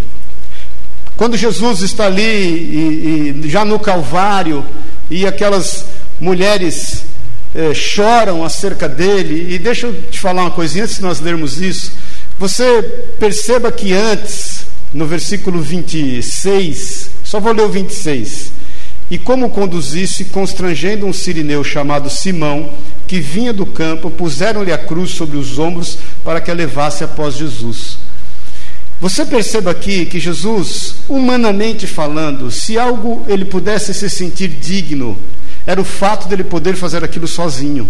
[1.15, 4.63] Quando Jesus está ali, e, e já no Calvário,
[5.09, 5.85] e aquelas
[6.19, 7.05] mulheres
[7.55, 11.59] eh, choram acerca dele, e deixa eu te falar uma coisinha antes de nós lermos
[11.59, 11.93] isso.
[12.39, 12.83] Você
[13.19, 18.51] perceba que antes, no versículo 26, só vou ler o 26.
[19.09, 22.69] E como conduzisse, constrangendo um sirineu chamado Simão,
[23.07, 27.35] que vinha do campo, puseram-lhe a cruz sobre os ombros para que a levasse após
[27.35, 27.97] Jesus.
[28.99, 35.17] Você perceba aqui que Jesus, humanamente falando, se algo ele pudesse se sentir digno,
[35.65, 37.87] era o fato dele poder fazer aquilo sozinho.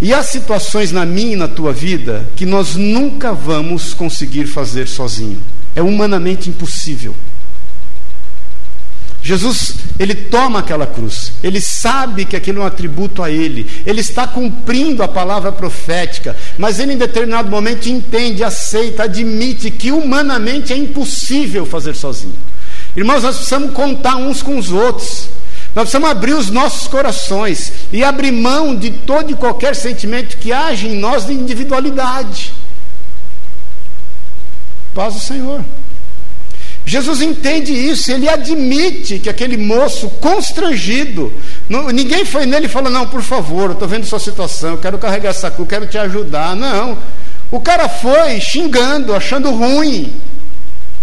[0.00, 4.88] E há situações na minha e na tua vida que nós nunca vamos conseguir fazer
[4.88, 5.40] sozinho.
[5.74, 7.14] É humanamente impossível.
[9.24, 14.02] Jesus, ele toma aquela cruz, ele sabe que aquilo é um atributo a ele, ele
[14.02, 20.74] está cumprindo a palavra profética, mas ele em determinado momento entende, aceita, admite que humanamente
[20.74, 22.34] é impossível fazer sozinho.
[22.94, 25.30] Irmãos, nós precisamos contar uns com os outros.
[25.74, 30.52] Nós precisamos abrir os nossos corações e abrir mão de todo e qualquer sentimento que
[30.52, 32.52] age em nós de individualidade.
[34.94, 35.64] Paz do Senhor.
[36.86, 41.32] Jesus entende isso, ele admite que aquele moço constrangido,
[41.92, 45.50] ninguém foi nele e falou: Não, por favor, estou vendo sua situação, quero carregar essa
[45.50, 46.54] cruz, quero te ajudar.
[46.54, 46.98] Não.
[47.50, 50.12] O cara foi xingando, achando ruim,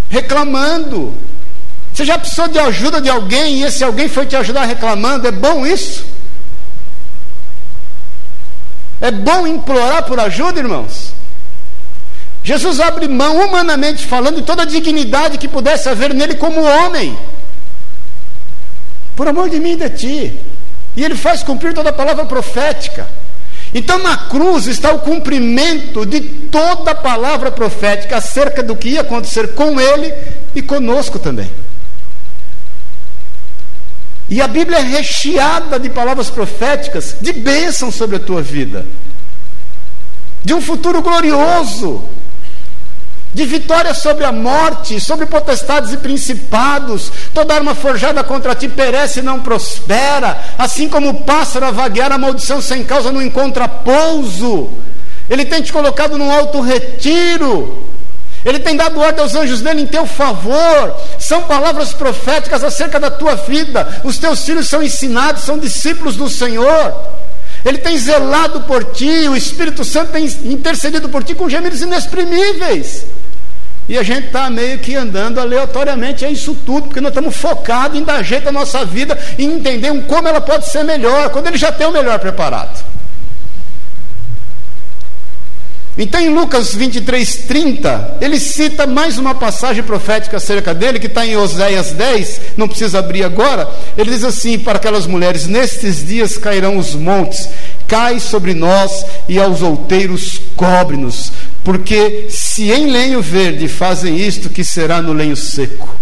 [0.10, 1.14] reclamando,
[1.94, 5.28] você já precisou de ajuda de alguém e esse alguém foi te ajudar reclamando?
[5.28, 6.06] É bom isso?
[9.02, 11.14] É bom implorar por ajuda, irmãos?
[12.44, 17.18] Jesus abre mão, humanamente falando, de toda a dignidade que pudesse haver nele como homem.
[19.16, 20.40] Por amor de mim e de ti.
[20.96, 23.08] E ele faz cumprir toda a palavra profética.
[23.74, 29.02] Então na cruz está o cumprimento de toda a palavra profética acerca do que ia
[29.02, 30.14] acontecer com ele
[30.54, 31.50] e conosco também.
[34.32, 38.86] E a Bíblia é recheada de palavras proféticas, de bênção sobre a tua vida,
[40.42, 42.02] de um futuro glorioso,
[43.34, 47.12] de vitória sobre a morte, sobre potestades e principados.
[47.34, 52.14] Toda arma forjada contra ti perece e não prospera, assim como o pássaro a vaguear,
[52.14, 54.70] a maldição sem causa não encontra pouso.
[55.30, 57.91] Ele tem te colocado num alto retiro.
[58.44, 60.96] Ele tem dado ordem aos anjos dele em teu favor.
[61.20, 64.02] São palavras proféticas acerca da tua vida.
[64.04, 66.94] Os teus filhos são ensinados, são discípulos do Senhor.
[67.64, 73.06] Ele tem zelado por ti, o Espírito Santo tem intercedido por ti com gemidos inexprimíveis.
[73.88, 78.00] E a gente está meio que andando aleatoriamente, é isso tudo, porque nós estamos focados
[78.00, 81.58] em dar jeito à nossa vida e entender como ela pode ser melhor, quando ele
[81.58, 82.84] já tem o melhor preparado.
[85.98, 91.26] Então, em Lucas 23, 30, ele cita mais uma passagem profética acerca dele, que está
[91.26, 93.70] em Oséias 10, não precisa abrir agora.
[93.98, 97.50] Ele diz assim para aquelas mulheres: Nestes dias cairão os montes,
[97.90, 101.34] cai sobre nós e aos outeiros cobre-nos.
[101.62, 105.94] Porque se em lenho verde fazem isto, que será no lenho seco.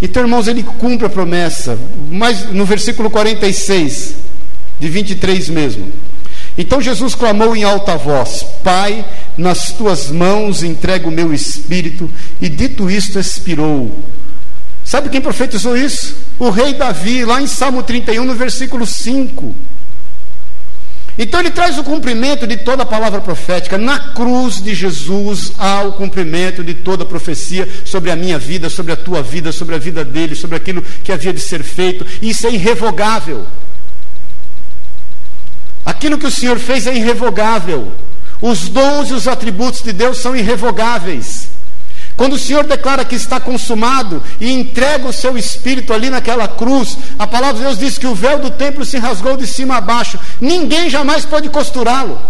[0.00, 1.78] Então, irmãos, ele cumpre a promessa,
[2.10, 4.14] mas no versículo 46,
[4.80, 5.92] de 23 mesmo.
[6.56, 9.04] Então Jesus clamou em alta voz: Pai,
[9.36, 14.04] nas tuas mãos entrego o meu espírito, e dito isto, expirou.
[14.84, 16.16] Sabe quem profetizou isso?
[16.38, 19.54] O rei Davi, lá em Salmo 31, no versículo 5.
[21.16, 23.78] Então ele traz o cumprimento de toda a palavra profética.
[23.78, 28.68] Na cruz de Jesus há o cumprimento de toda a profecia sobre a minha vida,
[28.68, 32.04] sobre a tua vida, sobre a vida dele, sobre aquilo que havia de ser feito.
[32.20, 33.46] Isso é irrevogável.
[35.84, 37.92] Aquilo que o Senhor fez é irrevogável.
[38.40, 41.48] Os dons e os atributos de Deus são irrevogáveis.
[42.16, 46.96] Quando o Senhor declara que está consumado e entrega o seu espírito ali naquela cruz,
[47.18, 49.80] a palavra de Deus diz que o véu do templo se rasgou de cima a
[49.80, 50.18] baixo.
[50.40, 52.20] Ninguém jamais pode costurá-lo.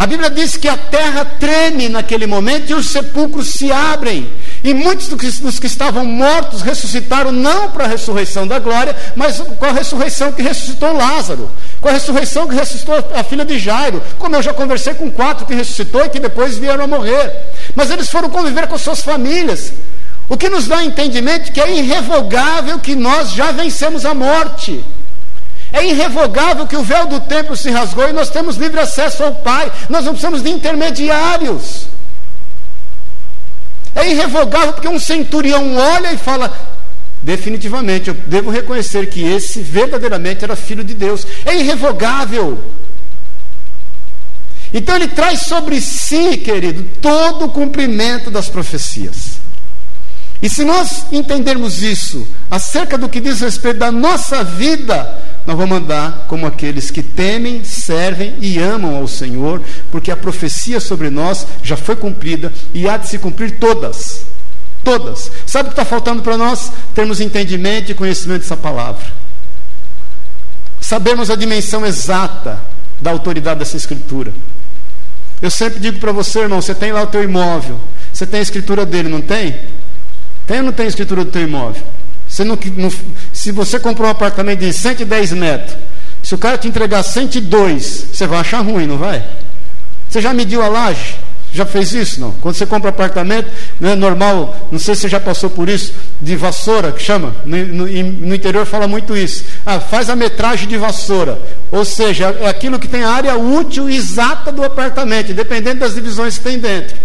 [0.00, 4.30] A Bíblia diz que a terra treme naquele momento e os sepulcros se abrem.
[4.64, 9.66] E muitos dos que estavam mortos ressuscitaram não para a ressurreição da glória, mas com
[9.66, 11.50] a ressurreição que ressuscitou Lázaro,
[11.82, 15.44] com a ressurreição que ressuscitou a filha de Jairo, como eu já conversei com quatro
[15.44, 17.30] que ressuscitou e que depois vieram a morrer.
[17.74, 19.70] Mas eles foram conviver com suas famílias.
[20.30, 24.82] O que nos dá entendimento que é irrevogável que nós já vencemos a morte.
[25.72, 29.34] É irrevogável que o véu do templo se rasgou e nós temos livre acesso ao
[29.36, 29.70] Pai.
[29.88, 31.86] Nós não precisamos de intermediários.
[33.94, 36.52] É irrevogável porque um centurião olha e fala:
[37.22, 41.26] definitivamente, eu devo reconhecer que esse verdadeiramente era filho de Deus.
[41.44, 42.62] É irrevogável.
[44.72, 49.39] Então ele traz sobre si, querido, todo o cumprimento das profecias.
[50.42, 55.78] E se nós entendermos isso acerca do que diz respeito da nossa vida, nós vamos
[55.78, 61.46] andar como aqueles que temem, servem e amam ao Senhor, porque a profecia sobre nós
[61.62, 64.24] já foi cumprida e há de se cumprir todas.
[64.82, 65.30] Todas.
[65.46, 66.72] Sabe o que está faltando para nós?
[66.94, 69.04] Termos entendimento e conhecimento dessa palavra.
[70.80, 72.58] Sabermos a dimensão exata
[72.98, 74.32] da autoridade dessa escritura.
[75.42, 77.78] Eu sempre digo para você, irmão, você tem lá o teu imóvel,
[78.12, 79.58] você tem a escritura dele, não tem?
[80.50, 81.80] Tem ou não tem escritura do teu imóvel?
[82.26, 82.92] Você não, não,
[83.32, 85.76] se você comprou um apartamento de 110 metros,
[86.24, 89.24] se o cara te entregar 102, você vai achar ruim, não vai?
[90.08, 91.14] Você já mediu a laje?
[91.52, 92.20] Já fez isso?
[92.20, 92.32] Não?
[92.32, 95.94] Quando você compra apartamento, não é normal, não sei se você já passou por isso,
[96.20, 99.44] de vassoura, que chama, no, no, no, interior fala muito isso.
[99.64, 101.40] Ah, faz a metragem de vassoura.
[101.70, 106.38] Ou seja, é aquilo que tem a área útil exata do apartamento, independente das divisões
[106.38, 106.96] que tem dentro.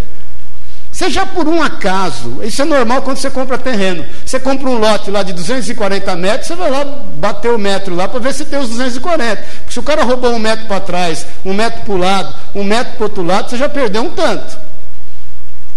[0.95, 4.05] Seja por um acaso, isso é normal quando você compra terreno.
[4.25, 8.07] Você compra um lote lá de 240 metros, você vai lá bater o metro lá
[8.07, 9.35] para ver se tem os 240.
[9.35, 12.63] Porque se o cara roubou um metro para trás, um metro para o lado, um
[12.63, 14.57] metro para o outro lado, você já perdeu um tanto.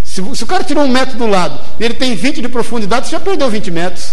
[0.04, 3.08] Se, se, o cara tirou um metro do lado e ele tem 20 de profundidade,
[3.08, 4.12] você já perdeu 20 metros.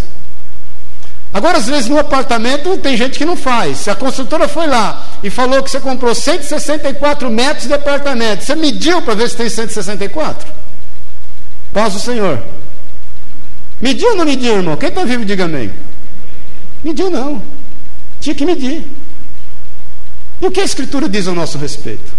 [1.31, 3.77] Agora, às vezes, no apartamento, tem gente que não faz.
[3.77, 8.55] Se a construtora foi lá e falou que você comprou 164 metros de apartamento, você
[8.55, 10.64] mediu para ver se tem 164?
[11.75, 12.41] Paz do Senhor.
[13.81, 14.77] Mediu ou não mediu, irmão?
[14.77, 15.69] Quem está vivo, diga amém.
[16.81, 17.41] Mediu não.
[18.21, 18.87] Tinha que medir.
[20.41, 22.13] E o que a Escritura diz ao nosso respeito?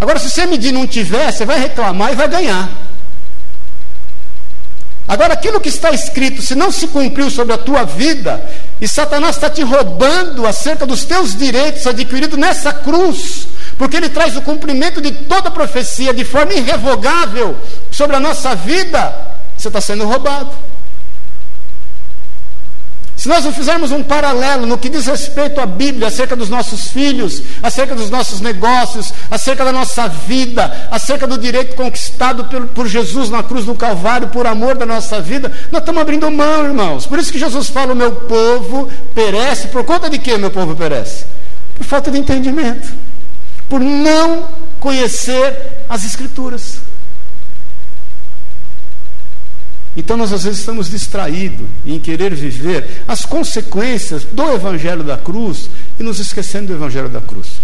[0.00, 2.72] Agora, se você medir não tiver, você vai reclamar e vai ganhar.
[5.06, 8.42] Agora, aquilo que está escrito, se não se cumpriu sobre a tua vida,
[8.80, 13.46] e Satanás está te roubando acerca dos teus direitos adquiridos nessa cruz,
[13.82, 17.56] porque ele traz o cumprimento de toda profecia de forma irrevogável
[17.90, 19.12] sobre a nossa vida,
[19.58, 20.52] você está sendo roubado.
[23.16, 26.92] Se nós não fizermos um paralelo no que diz respeito à Bíblia, acerca dos nossos
[26.92, 32.86] filhos, acerca dos nossos negócios, acerca da nossa vida, acerca do direito conquistado por, por
[32.86, 37.04] Jesus na cruz do Calvário, por amor da nossa vida, nós estamos abrindo mão, irmãos.
[37.04, 39.66] Por isso que Jesus fala: o meu povo perece.
[39.66, 41.24] Por conta de que meu povo perece?
[41.76, 43.11] Por falta de entendimento
[43.72, 44.48] por não
[44.78, 46.82] conhecer as Escrituras.
[49.96, 55.70] Então nós às vezes estamos distraídos em querer viver as consequências do Evangelho da cruz
[55.98, 57.62] e nos esquecendo do Evangelho da cruz.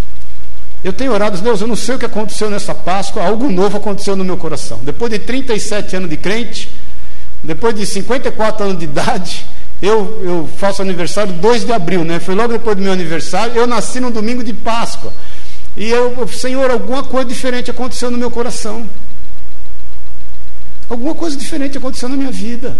[0.82, 4.16] Eu tenho orado, Deus, eu não sei o que aconteceu nessa Páscoa, algo novo aconteceu
[4.16, 4.80] no meu coração.
[4.82, 6.70] Depois de 37 anos de crente,
[7.44, 9.44] depois de 54 anos de idade,
[9.82, 12.18] eu, eu faço aniversário 2 de abril, né?
[12.18, 15.12] Foi logo depois do meu aniversário, eu nasci no domingo de Páscoa.
[15.78, 18.84] E eu, Senhor, alguma coisa diferente aconteceu no meu coração.
[20.90, 22.76] Alguma coisa diferente aconteceu na minha vida.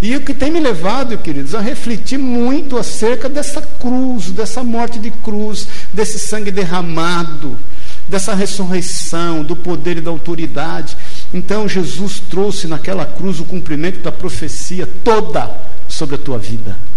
[0.00, 5.00] E o que tem me levado, queridos, a refletir muito acerca dessa cruz, dessa morte
[5.00, 7.58] de cruz, desse sangue derramado,
[8.08, 10.96] dessa ressurreição, do poder e da autoridade.
[11.34, 15.50] Então Jesus trouxe naquela cruz o cumprimento da profecia toda
[15.88, 16.89] sobre a tua vida.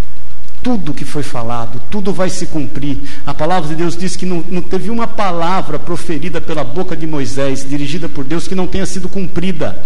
[0.63, 2.97] Tudo que foi falado, tudo vai se cumprir.
[3.25, 7.05] A palavra de Deus diz que não, não teve uma palavra proferida pela boca de
[7.05, 9.83] Moisés, dirigida por Deus, que não tenha sido cumprida.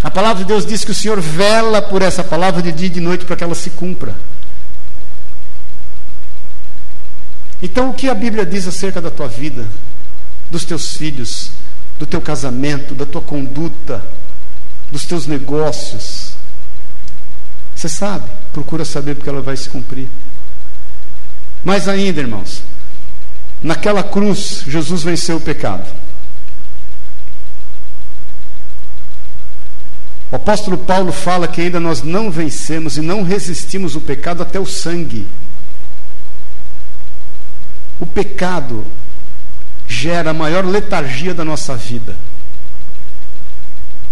[0.00, 2.90] A palavra de Deus diz que o Senhor vela por essa palavra de dia e
[2.90, 4.14] de noite para que ela se cumpra.
[7.60, 9.66] Então, o que a Bíblia diz acerca da tua vida,
[10.50, 11.52] dos teus filhos,
[11.98, 14.04] do teu casamento, da tua conduta,
[14.90, 16.31] dos teus negócios?
[17.82, 20.06] Você sabe, procura saber porque ela vai se cumprir.
[21.64, 22.62] Mais ainda, irmãos,
[23.60, 25.92] naquela cruz, Jesus venceu o pecado.
[30.30, 34.60] O apóstolo Paulo fala que ainda nós não vencemos e não resistimos o pecado até
[34.60, 35.26] o sangue.
[37.98, 38.86] O pecado
[39.88, 42.14] gera a maior letargia da nossa vida.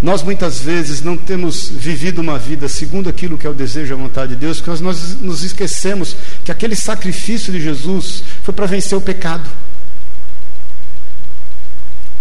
[0.03, 3.95] Nós muitas vezes não temos vivido uma vida segundo aquilo que é o desejo e
[3.95, 8.67] a vontade de Deus, porque nós nos esquecemos que aquele sacrifício de Jesus foi para
[8.67, 9.49] vencer o pecado.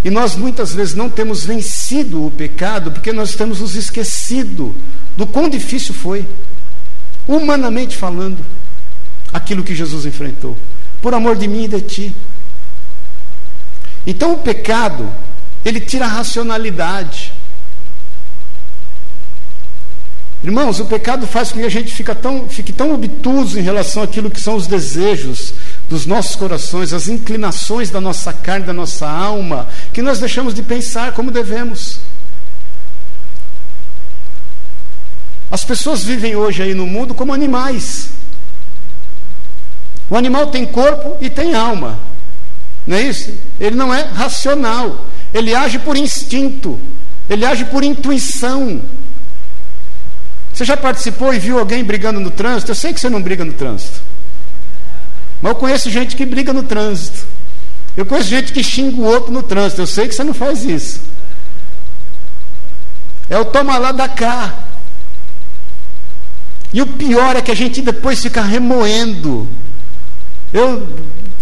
[0.03, 4.75] E nós muitas vezes não temos vencido o pecado porque nós temos nos esquecido
[5.15, 6.25] do quão difícil foi,
[7.27, 8.43] humanamente falando,
[9.31, 10.57] aquilo que Jesus enfrentou,
[11.01, 12.15] por amor de mim e de ti.
[14.07, 15.09] Então o pecado,
[15.63, 17.28] ele tira a racionalidade.
[20.41, 24.01] Irmãos, o pecado faz com que a gente fique tão, fique tão obtuso em relação
[24.01, 25.53] àquilo que são os desejos,
[25.89, 30.63] dos nossos corações, as inclinações da nossa carne, da nossa alma, que nós deixamos de
[30.63, 31.99] pensar como devemos.
[35.51, 38.09] As pessoas vivem hoje aí no mundo como animais.
[40.09, 41.99] O animal tem corpo e tem alma.
[42.87, 43.33] Não é isso?
[43.59, 45.05] Ele não é racional.
[45.33, 46.79] Ele age por instinto.
[47.29, 48.81] Ele age por intuição.
[50.59, 52.71] Você já participou e viu alguém brigando no trânsito?
[52.71, 54.01] Eu sei que você não briga no trânsito.
[55.41, 57.25] Mas eu conheço gente que briga no trânsito.
[57.95, 59.81] Eu conheço gente que xinga o outro no trânsito.
[59.81, 60.99] Eu sei que você não faz isso.
[63.29, 64.53] É o toma lá da cá.
[66.73, 69.47] E o pior é que a gente depois fica remoendo.
[70.51, 70.85] Eu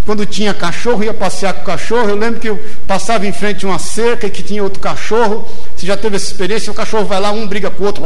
[0.08, 2.08] quando tinha cachorro, ia passear com o cachorro.
[2.08, 2.58] Eu lembro que eu
[2.88, 5.46] passava em frente a uma cerca e que tinha outro cachorro.
[5.78, 6.72] Você já teve essa experiência?
[6.72, 8.04] O cachorro vai lá, um briga com o outro.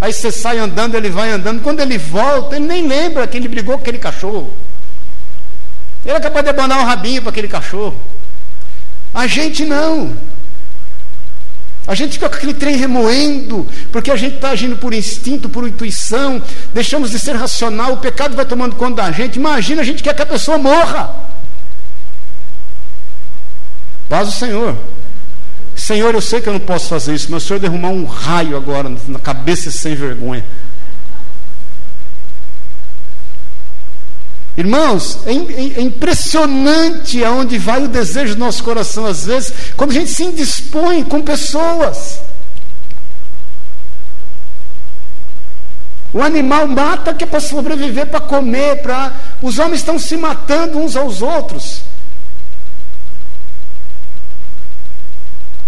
[0.00, 1.62] Aí você sai andando, ele vai andando.
[1.62, 4.52] Quando ele volta, ele nem lembra que ele brigou com aquele cachorro.
[6.04, 7.94] Ele é capaz de abanar um rabinho para aquele cachorro.
[9.14, 10.16] A gente não.
[11.86, 15.68] A gente fica com aquele trem remoendo, porque a gente está agindo por instinto, por
[15.68, 16.42] intuição,
[16.74, 19.36] deixamos de ser racional, o pecado vai tomando conta da gente.
[19.36, 21.14] Imagina a gente quer que a pessoa morra.
[24.08, 24.76] Paz o Senhor.
[25.86, 28.56] Senhor, eu sei que eu não posso fazer isso, mas o Senhor derrumar um raio
[28.56, 30.44] agora na cabeça sem vergonha.
[34.56, 39.94] Irmãos, é, é, impressionante aonde vai o desejo do nosso coração, às vezes, quando a
[39.94, 42.18] gente se indispõe com pessoas.
[46.12, 49.14] O animal mata que é para sobreviver, para comer, para.
[49.40, 51.82] Os homens estão se matando uns aos outros.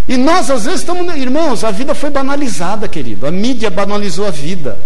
[0.09, 1.15] E nós, às vezes, estamos.
[1.15, 3.27] Irmãos, a vida foi banalizada, querido.
[3.27, 4.79] A mídia banalizou a vida.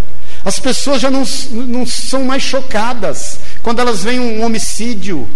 [0.44, 5.28] As pessoas já não, não são mais chocadas quando elas veem um homicídio.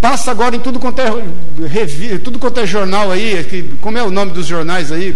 [0.00, 1.10] Passa agora em tudo quanto é,
[1.66, 5.14] revi, tudo quanto é jornal aí, que, como é o nome dos jornais aí?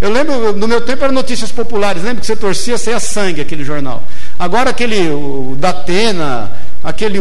[0.00, 3.64] Eu lembro, no meu tempo eram notícias populares, lembro que você torcia, saia sangue aquele
[3.64, 4.02] jornal.
[4.36, 6.50] Agora aquele, o, da Atena,
[6.82, 7.20] aquele.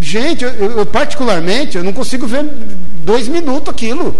[0.00, 2.44] Gente, eu, eu particularmente, eu não consigo ver
[3.04, 4.14] dois minutos aquilo.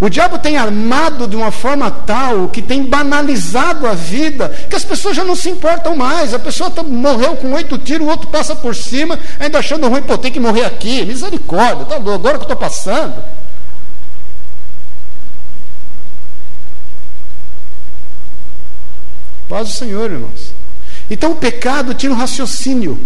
[0.00, 4.84] O diabo tem armado de uma forma tal que tem banalizado a vida, que as
[4.84, 6.34] pessoas já não se importam mais.
[6.34, 10.02] A pessoa tá, morreu com oito tiros, o outro passa por cima, ainda achando ruim,
[10.02, 11.04] pô, tem que morrer aqui.
[11.04, 13.22] Misericórdia, tá agora que eu estou passando.
[19.48, 20.52] Paz do Senhor, irmãos.
[21.08, 22.98] Então o pecado tira o raciocínio.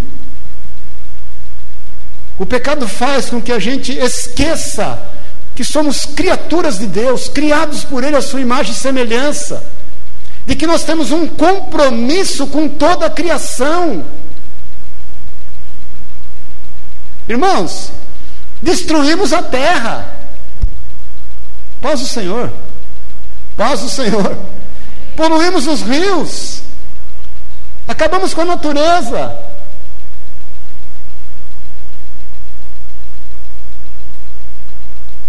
[2.39, 4.99] O pecado faz com que a gente esqueça
[5.59, 9.61] que somos criaturas de Deus, criados por Ele a sua imagem e semelhança,
[10.47, 14.05] de que nós temos um compromisso com toda a criação.
[17.29, 17.91] Irmãos,
[18.63, 20.15] destruímos a terra.
[21.83, 22.53] Paz do Senhor.
[23.57, 24.39] Paz do Senhor.
[25.17, 26.63] poluímos os rios,
[27.89, 29.37] acabamos com a natureza.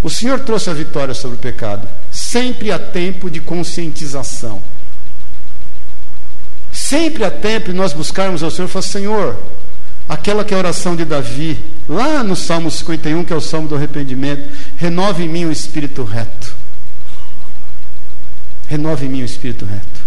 [0.02, 1.88] O Senhor trouxe a vitória sobre o pecado.
[2.12, 4.62] Sempre há tempo de conscientização.
[6.72, 9.36] Sempre há tempo de nós buscarmos ao Senhor e falar: Senhor,
[10.08, 13.68] aquela que é a oração de Davi, lá no Salmo 51, que é o Salmo
[13.68, 16.56] do arrependimento, renove em mim o espírito reto.
[18.68, 20.00] Renove em mim o espírito reto.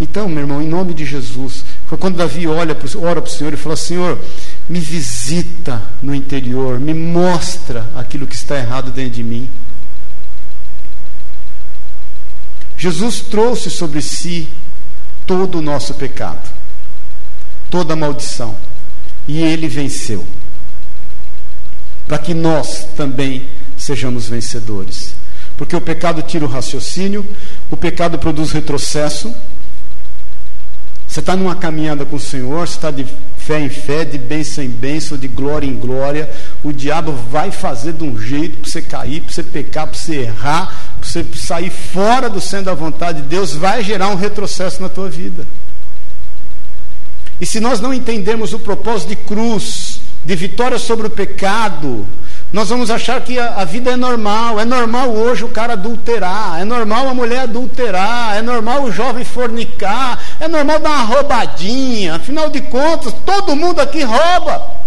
[0.00, 3.52] Então, meu irmão, em nome de Jesus, foi quando Davi olha, ora para o Senhor
[3.52, 4.18] e fala: Senhor,
[4.68, 9.48] me visita no interior, me mostra aquilo que está errado dentro de mim.
[12.76, 14.48] Jesus trouxe sobre si
[15.26, 16.50] todo o nosso pecado,
[17.70, 18.56] toda a maldição,
[19.26, 20.24] e ele venceu,
[22.06, 25.14] para que nós também sejamos vencedores.
[25.56, 27.26] Porque o pecado tira o raciocínio,
[27.70, 29.34] o pecado produz retrocesso.
[31.08, 33.06] Você está numa caminhada com o Senhor, você está de
[33.46, 36.28] fé em fé, de bênção em bênção, de glória em glória.
[36.64, 40.14] O diabo vai fazer de um jeito para você cair, para você pecar, para você
[40.22, 44.82] errar, para você sair fora do centro da vontade de Deus, vai gerar um retrocesso
[44.82, 45.46] na tua vida.
[47.40, 52.04] E se nós não entendermos o propósito de cruz, de vitória sobre o pecado,
[52.52, 54.60] nós vamos achar que a, a, vida é normal.
[54.60, 59.24] É normal hoje o cara adulterar, é normal a mulher adulterar, é normal o jovem
[59.24, 62.16] fornicar, é normal dar uma roubadinha.
[62.16, 64.86] Afinal de contas, todo mundo aqui rouba.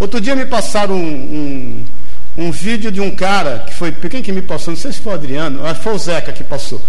[0.00, 1.84] Outro dia me passaram um,
[2.36, 3.92] um, um vídeo de um cara que foi.
[3.92, 4.72] Quem que me passou?
[4.72, 6.80] Não sei se foi o Adriano, foi o Zeca que passou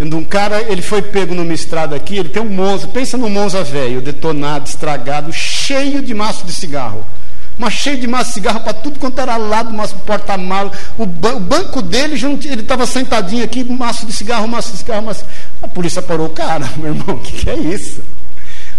[0.00, 3.64] um cara, ele foi pego numa estrada aqui, ele tem um Monza, pensa no Monza
[3.64, 7.04] velho, detonado, estragado, cheio de maço de cigarro.
[7.58, 10.78] Mas cheio de maço de cigarro para tudo quanto era lado, maço porta-malas.
[10.96, 15.02] O, ba o, banco dele, ele estava sentadinho aqui, maço de cigarro, maço de cigarro,
[15.02, 15.24] maço.
[15.60, 18.00] A polícia parou o cara, meu irmão, o que, que, é isso?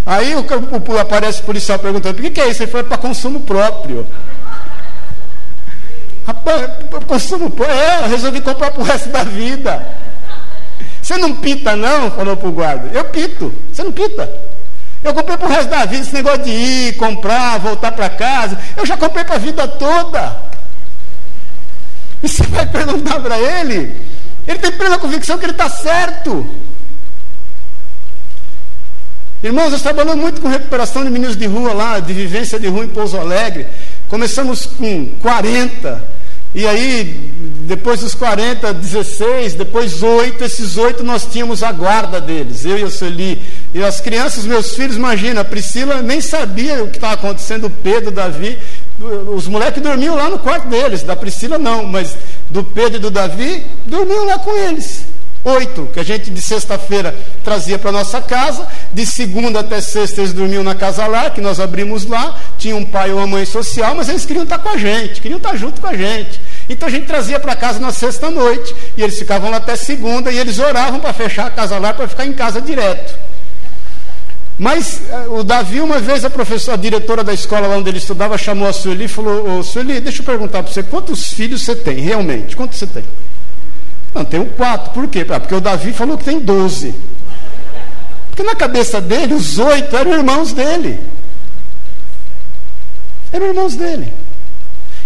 [0.05, 2.63] Aí o, o, aparece o policial perguntando, o que, que é isso?
[2.63, 4.07] Ele foi para consumo próprio.
[6.25, 6.71] Rapaz,
[7.05, 9.85] consumo próprio, é, eu resolvi comprar para o resto da vida.
[11.09, 12.11] Você não pita, não?
[12.11, 12.87] Falou para o guarda.
[12.93, 13.51] Eu pito.
[13.73, 14.29] Você não pita.
[15.03, 18.55] Eu comprei para o resto da vida esse negócio de ir, comprar, voltar para casa.
[18.77, 20.39] Eu já comprei para a vida toda.
[22.21, 23.95] E você vai perguntar para ele,
[24.47, 26.47] ele tem plena convicção que ele está certo.
[29.41, 32.85] Irmãos, nós trabalhamos muito com recuperação de meninos de rua lá, de vivência de rua
[32.85, 33.65] em Pouso Alegre.
[34.09, 36.18] Começamos com 40.
[36.53, 37.03] E aí,
[37.67, 42.83] depois dos 40, 16, depois 8, esses oito nós tínhamos a guarda deles, eu e
[42.83, 43.39] a Sueli.
[43.73, 47.69] E as crianças, meus filhos, imagina, a Priscila nem sabia o que estava acontecendo, o
[47.69, 48.57] Pedro, o Davi.
[49.33, 52.17] Os moleques dormiam lá no quarto deles, da Priscila não, mas
[52.49, 55.08] do Pedro e do Davi, dormiam lá com eles.
[55.43, 57.15] Oito, que a gente de sexta-feira
[57.45, 61.61] trazia para nossa casa, de segunda até sexta eles dormiam na casa lá, que nós
[61.61, 64.77] abrimos lá, tinha um pai ou uma mãe social, mas eles queriam estar com a
[64.77, 66.41] gente, queriam estar junto com a gente.
[66.67, 70.37] Então a gente trazia para casa na sexta-noite, e eles ficavam lá até segunda, e
[70.37, 73.17] eles oravam para fechar a casa lá, para ficar em casa direto.
[74.57, 77.97] Mas eh, o Davi, uma vez, a professora, a diretora da escola lá onde ele
[77.97, 81.61] estudava, chamou a Sueli e falou: Ô Sueli, deixa eu perguntar para você, quantos filhos
[81.61, 82.57] você tem, realmente?
[82.57, 83.05] Quantos você tem?
[84.19, 84.91] Não, tenho quatro.
[84.91, 85.25] Por quê?
[85.29, 86.93] Ah, porque o Davi falou que tem doze.
[88.29, 90.99] Porque na cabeça dele, os oito eram irmãos dele.
[93.31, 94.13] Eram irmãos dele.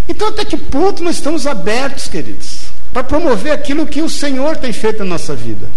[0.10, 2.62] Então, até que ponto nós estamos abertos, queridos,
[2.92, 5.70] para promover aquilo que o Senhor tem feito na nossa vida?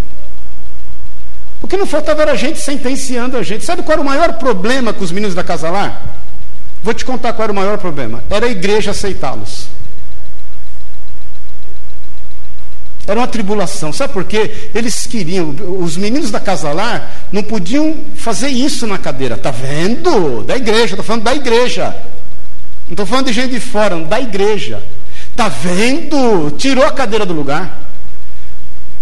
[1.60, 3.66] O que não faltava era a gente sentenciando a gente.
[3.66, 6.00] Sabe qual era o maior problema com os meninos da Casa Lá?
[6.82, 8.24] Vou te contar qual era o maior problema.
[8.30, 9.75] Era a igreja aceitá-los.
[13.06, 13.92] Era uma tribulação.
[13.92, 14.70] Sabe por quê?
[14.74, 19.36] Eles queriam, os meninos da Casa Lar não podiam fazer isso na cadeira.
[19.36, 20.42] Tá vendo?
[20.42, 21.96] Da igreja, estou falando da igreja.
[22.86, 24.82] Não estou falando de gente de fora, da igreja.
[25.36, 26.50] Tá vendo?
[26.52, 27.82] Tirou a cadeira do lugar.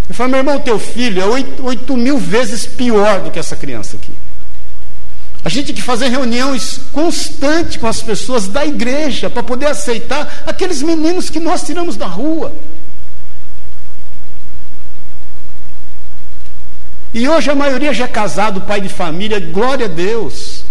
[0.09, 3.57] Eu falei, meu irmão, teu filho é oito, oito mil vezes pior do que essa
[3.57, 4.13] criança aqui.
[5.43, 10.43] A gente tem que fazer reuniões constantes com as pessoas da igreja para poder aceitar
[10.47, 12.53] aqueles meninos que nós tiramos da rua.
[17.15, 20.65] E hoje a maioria já é casado, pai de família, glória a Deus.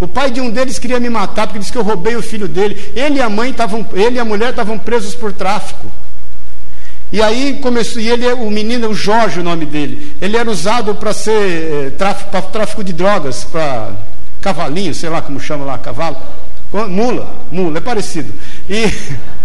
[0.00, 2.48] O pai de um deles queria me matar porque disse que eu roubei o filho
[2.48, 2.92] dele.
[2.96, 5.86] Ele e a mãe estavam, ele e a mulher estavam presos por tráfico.
[7.12, 10.96] E aí começou, e ele, o menino, o Jorge, o nome dele, ele era usado
[10.96, 13.92] para ser é, tráfico, para tráfico de drogas, para
[14.40, 16.16] cavalinho, sei lá como chama lá, cavalo,
[16.88, 18.32] mula, mula, é parecido.
[18.68, 18.92] E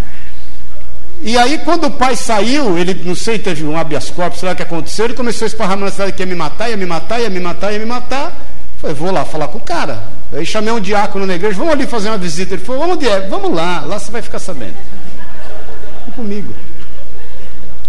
[1.21, 4.53] E aí, quando o pai saiu, ele, não sei, teve um habeas corpus, sei lá
[4.53, 6.85] o que aconteceu, ele começou a esparramar na cidade que ia me matar, ia me
[6.85, 8.33] matar, ia me matar, ia me matar.
[8.79, 10.01] Falei, vou lá falar com o cara.
[10.31, 12.53] Aí chamei um diácono na igreja, vamos ali fazer uma visita.
[12.53, 13.27] Ele falou, onde é?
[13.27, 14.75] Vamos lá, lá você vai ficar sabendo.
[16.05, 16.53] Vem comigo.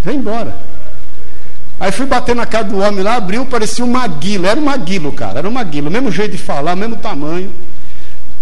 [0.03, 0.53] Vem embora.
[1.79, 4.45] Aí fui bater na casa do homem lá, abriu, parecia um maguilo.
[4.45, 5.89] Era um maguilo, cara, era um maguilo.
[5.89, 7.51] Mesmo jeito de falar, mesmo tamanho.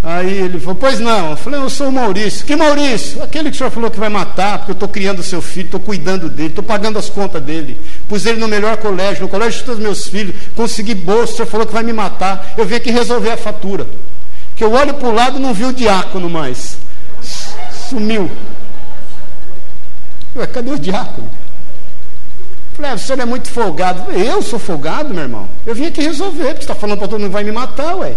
[0.01, 1.31] Aí ele falou, pois não.
[1.31, 2.45] Eu falei, eu sou o Maurício.
[2.45, 3.21] Que Maurício?
[3.21, 5.79] Aquele que o senhor falou que vai matar, porque eu estou criando seu filho, estou
[5.79, 7.79] cuidando dele, estou pagando as contas dele.
[8.07, 11.35] Pus ele no melhor colégio, no colégio de todos os meus filhos, consegui bolsa, o
[11.35, 12.53] senhor falou que vai me matar.
[12.57, 13.85] Eu vim aqui resolver a fatura.
[14.55, 16.77] Que eu olho para o lado e não vi o diácono mais.
[17.89, 18.31] Sumiu.
[20.35, 21.29] Ué, cadê o diácono?
[22.73, 24.09] Falei, ah, o senhor é muito folgado.
[24.13, 25.49] Eu sou folgado, meu irmão.
[25.65, 28.15] Eu vim aqui resolver, porque você está falando para todo mundo vai me matar, ué.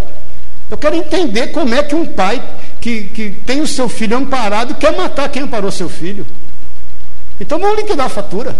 [0.72, 2.42] Eu quero entender como é que um pai
[2.80, 6.26] que, que tem o seu filho amparado quer matar quem amparou seu filho.
[7.38, 8.56] Então vamos liquidar a fatura.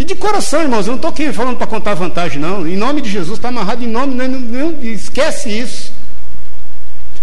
[0.00, 2.66] E de coração, irmãos, eu não estou aqui falando para contar vantagem, não.
[2.66, 5.92] Em nome de Jesus, está amarrado em nome, não, não, esquece isso.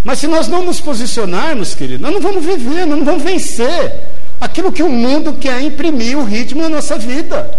[0.03, 3.91] Mas se nós não nos posicionarmos, querido, nós não vamos viver, nós não vamos vencer
[4.39, 7.49] aquilo que o mundo quer imprimir o ritmo na nossa vida.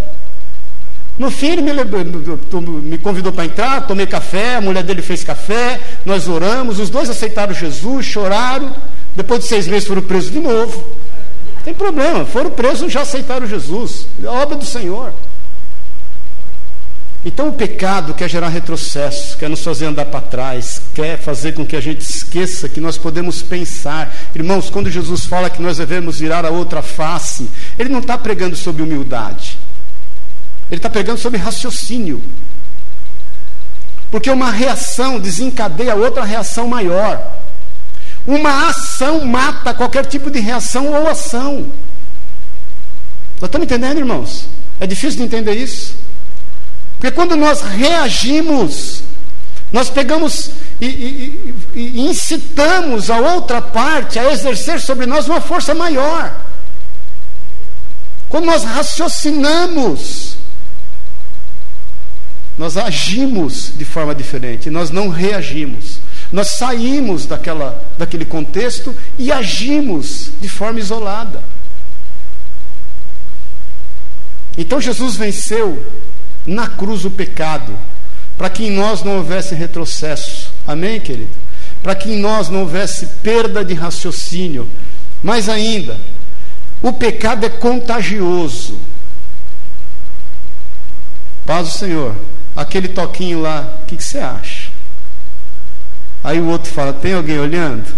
[1.18, 1.72] No fim, ele me,
[2.82, 7.10] me convidou para entrar, tomei café, a mulher dele fez café, nós oramos, os dois
[7.10, 8.74] aceitaram Jesus, choraram.
[9.14, 10.82] Depois de seis meses foram presos de novo.
[11.56, 14.06] Não tem problema, foram presos já aceitaram Jesus.
[14.22, 15.12] É obra do Senhor.
[17.24, 21.64] Então o pecado quer gerar retrocesso, quer nos fazer andar para trás, quer fazer com
[21.64, 24.12] que a gente esqueça que nós podemos pensar.
[24.34, 27.48] Irmãos, quando Jesus fala que nós devemos virar a outra face,
[27.78, 29.56] ele não está pregando sobre humildade.
[30.70, 32.22] Ele está pregando sobre raciocínio.
[34.10, 37.40] Porque uma reação desencadeia outra reação maior.
[38.26, 41.66] Uma ação mata qualquer tipo de reação ou ação.
[43.40, 44.46] Nós estamos entendendo, irmãos?
[44.78, 45.96] É difícil de entender isso.
[46.98, 49.02] Porque quando nós reagimos,
[49.72, 50.50] nós pegamos
[50.80, 56.36] e, e, e, incitamos a outra parte a exercer sobre nós uma força maior.
[58.28, 60.36] Quando nós raciocinamos,
[62.62, 65.98] nós agimos de forma diferente, nós não reagimos.
[66.30, 71.42] Nós saímos daquela, daquele contexto e agimos de forma isolada.
[74.56, 75.84] Então Jesus venceu
[76.46, 77.76] na cruz o pecado,
[78.38, 80.52] para que em nós não houvesse retrocesso.
[80.64, 81.32] Amém, querido?
[81.82, 84.68] Para que em nós não houvesse perda de raciocínio.
[85.20, 85.98] Mais ainda,
[86.80, 88.78] o pecado é contagioso.
[91.44, 92.14] Paz do Senhor
[92.54, 94.70] aquele toquinho lá, o que, que você acha?
[96.22, 97.92] Aí o outro fala: tem alguém olhando?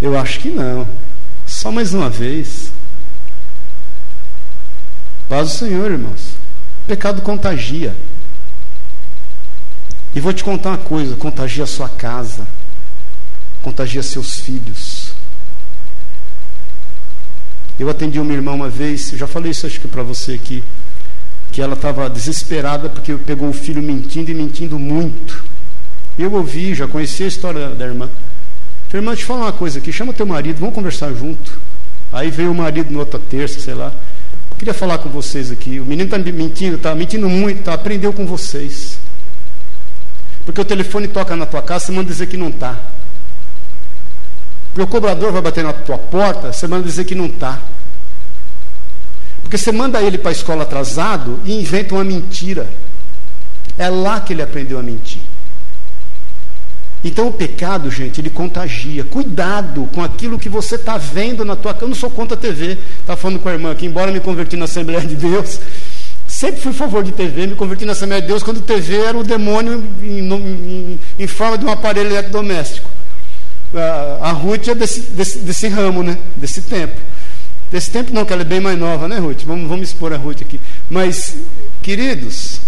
[0.00, 0.88] Eu acho que não.
[1.46, 2.72] Só mais uma vez.
[5.28, 6.30] Paz do Senhor, irmãos.
[6.84, 7.94] O pecado contagia.
[10.14, 12.46] E vou te contar uma coisa: contagia a sua casa,
[13.62, 15.12] contagia seus filhos.
[17.78, 20.62] Eu atendi uma irmã uma vez, já falei isso acho que para você aqui
[21.52, 25.44] que ela estava desesperada porque pegou o filho mentindo e mentindo muito.
[26.18, 28.08] Eu ouvi, já conheci a história da irmã.
[28.88, 31.58] Falei, irmã, eu falar uma coisa aqui, chama teu marido, vamos conversar junto.
[32.10, 33.92] Aí veio o marido na outra terça, sei lá.
[34.58, 35.80] Queria falar com vocês aqui.
[35.80, 38.98] O menino está mentindo, está mentindo muito, tá, aprendeu com vocês.
[40.44, 42.78] Porque o telefone toca na tua casa, você manda dizer que não está.
[44.68, 47.60] Porque o cobrador vai bater na tua porta, você manda dizer que não está.
[49.42, 52.68] Porque você manda ele para a escola atrasado e inventa uma mentira.
[53.76, 55.20] É lá que ele aprendeu a mentir.
[57.04, 59.02] Então o pecado, gente, ele contagia.
[59.02, 61.76] Cuidado com aquilo que você está vendo na tua.
[61.80, 62.78] Eu não sou contra a TV.
[63.00, 65.58] Estava falando com a irmã aqui, embora me converti na Assembleia de Deus.
[66.28, 69.18] Sempre fui a favor de TV, me converti na Assembleia de Deus quando TV era
[69.18, 72.88] o demônio em, em, em forma de um aparelho eletrodoméstico.
[73.74, 76.16] A, a Ruth é desse, desse, desse ramo, né?
[76.36, 76.94] desse tempo.
[77.72, 79.44] Desse tempo não, que ela é bem mais nova, né, Ruth?
[79.46, 80.60] Vamos, vamos expor a Ruth aqui.
[80.90, 81.36] Mas,
[81.80, 82.60] queridos,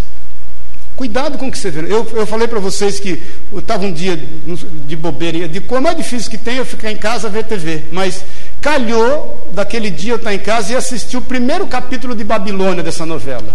[0.97, 1.81] cuidado com o que você vê.
[1.93, 5.95] Eu, eu falei para vocês que eu estava um dia de bobeira, de como é
[5.95, 7.83] difícil que tem eu ficar em casa ver TV.
[7.93, 8.25] Mas
[8.63, 13.05] calhou daquele dia eu estar em casa e assistir o primeiro capítulo de Babilônia dessa
[13.05, 13.53] novela.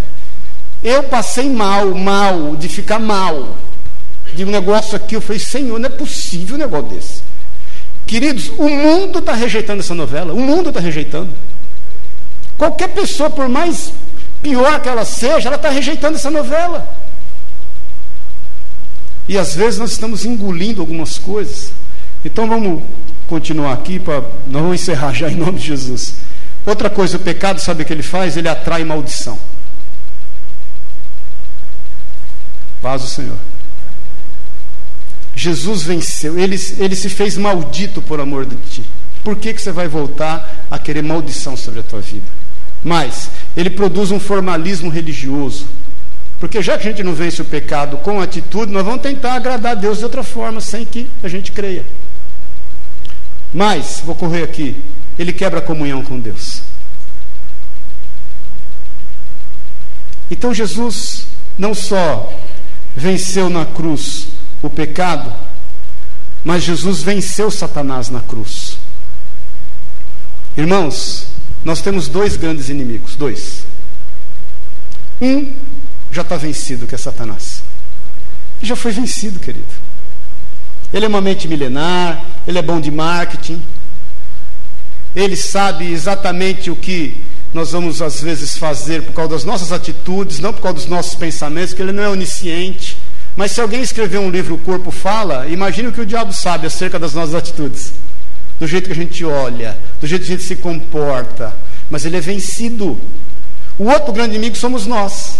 [0.84, 3.58] Eu passei mal, mal, de ficar mal.
[4.36, 7.29] De um negócio aqui, eu falei, Senhor, não é possível um negócio desse.
[8.10, 10.34] Queridos, o mundo está rejeitando essa novela.
[10.34, 11.30] O mundo está rejeitando.
[12.58, 13.94] Qualquer pessoa, por mais
[14.42, 16.92] pior que ela seja, ela está rejeitando essa novela.
[19.28, 21.72] E às vezes nós estamos engolindo algumas coisas.
[22.26, 22.82] Então vamos
[23.28, 26.16] continuar aqui, para não vamos encerrar já em nome de Jesus.
[26.66, 28.36] Outra coisa, o pecado, sabe o que ele faz?
[28.36, 29.38] Ele atrai maldição.
[32.82, 33.38] Paz o Senhor.
[35.40, 38.84] Jesus venceu, ele, ele se fez maldito por amor de ti.
[39.24, 42.26] Por que, que você vai voltar a querer maldição sobre a tua vida?
[42.84, 45.66] Mas, ele produz um formalismo religioso.
[46.42, 49.72] Porque já que a gente não vence o pecado com atitude, nós vamos tentar agradar
[49.72, 51.86] a Deus de outra forma, sem que a gente creia.
[53.54, 54.76] Mas, vou correr aqui,
[55.18, 56.64] ele quebra a comunhão com Deus.
[60.30, 61.28] Então Jesus
[61.58, 62.30] não só
[62.94, 64.28] venceu na cruz
[64.62, 65.34] o pecado,
[66.44, 68.78] mas Jesus venceu Satanás na cruz.
[70.58, 71.28] Irmãos,
[71.64, 73.66] nós temos dois grandes inimigos, dois.
[75.22, 75.54] Um
[76.12, 77.64] já está vencido, que é Satanás.
[78.62, 79.68] Já foi vencido, querido.
[80.92, 83.62] Ele é uma mente milenar, ele é bom de marketing,
[85.16, 87.16] ele sabe exatamente o que
[87.54, 91.16] nós vamos às vezes fazer por causa das nossas atitudes, não por causa dos nossos
[91.16, 92.98] pensamentos, que ele não é onisciente.
[93.36, 96.68] Mas se alguém escrever um livro, O Corpo Fala, imagine o que o diabo sabe
[96.68, 97.94] acerca das nossas atitudes,
[98.60, 101.56] do jeito que a gente olha, do jeito que a gente se comporta.
[101.90, 103.00] Mas ele é vencido.
[103.78, 105.40] O outro grande inimigo somos nós.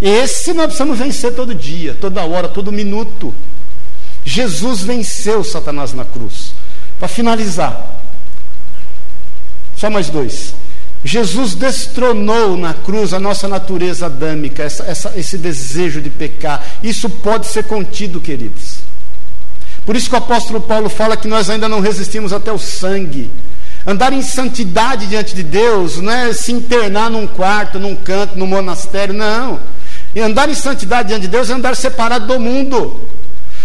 [0.00, 3.32] Esse nós precisamos vencer todo dia, toda hora, todo minuto.
[4.24, 6.52] Jesus venceu Satanás na cruz.
[6.98, 8.00] Para finalizar,
[9.76, 10.54] só mais dois.
[11.04, 16.64] Jesus destronou na cruz a nossa natureza adâmica, essa, essa, esse desejo de pecar.
[16.82, 18.78] Isso pode ser contido, queridos.
[19.84, 23.30] Por isso que o apóstolo Paulo fala que nós ainda não resistimos até o sangue.
[23.84, 28.46] Andar em santidade diante de Deus não é se internar num quarto, num canto, num
[28.46, 29.58] monastério, não.
[30.14, 33.00] E andar em santidade diante de Deus é andar separado do mundo.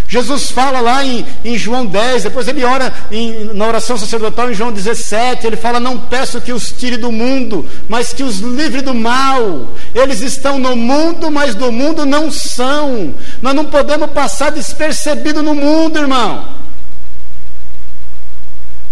[0.07, 4.53] Jesus fala lá em, em João 10, depois ele ora em, na oração sacerdotal em
[4.53, 8.81] João 17, ele fala: Não peço que os tire do mundo, mas que os livre
[8.81, 9.67] do mal.
[9.93, 13.13] Eles estão no mundo, mas do mundo não são.
[13.41, 16.55] Nós não podemos passar despercebido no mundo, irmão.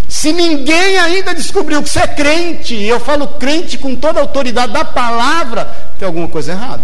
[0.10, 4.24] Se ninguém ainda descobriu que você é crente, e eu falo crente com toda a
[4.24, 5.66] autoridade da palavra,
[5.98, 6.84] tem alguma coisa errada.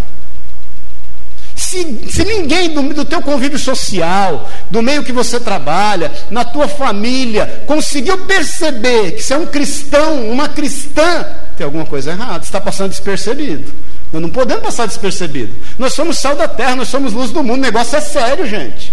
[1.71, 6.67] Se, se ninguém do, do teu convívio social, do meio que você trabalha, na tua
[6.67, 12.59] família, conseguiu perceber que você é um cristão, uma cristã, tem alguma coisa errada, está
[12.59, 13.71] passando despercebido.
[14.11, 15.53] Nós não podemos passar despercebido.
[15.79, 18.91] Nós somos sal da terra, nós somos luz do mundo, o negócio é sério, gente.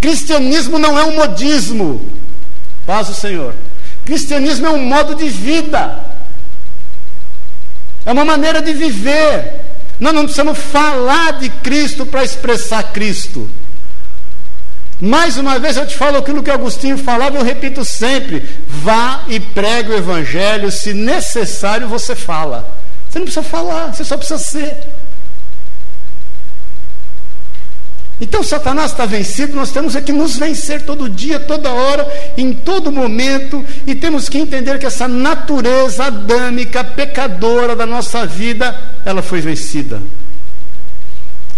[0.00, 2.12] Cristianismo não é um modismo.
[2.86, 3.56] Paz o Senhor.
[4.04, 5.98] Cristianismo é um modo de vida.
[8.06, 9.73] É uma maneira de viver.
[9.98, 13.48] Nós não precisamos falar de Cristo para expressar Cristo.
[15.00, 19.38] Mais uma vez eu te falo aquilo que Agostinho falava, eu repito sempre: vá e
[19.38, 22.68] pregue o Evangelho, se necessário você fala.
[23.08, 24.76] Você não precisa falar, você só precisa ser.
[28.20, 32.06] Então Satanás está vencido, nós temos é que nos vencer todo dia, toda hora,
[32.36, 38.78] em todo momento, e temos que entender que essa natureza adâmica, pecadora da nossa vida,
[39.04, 40.00] ela foi vencida.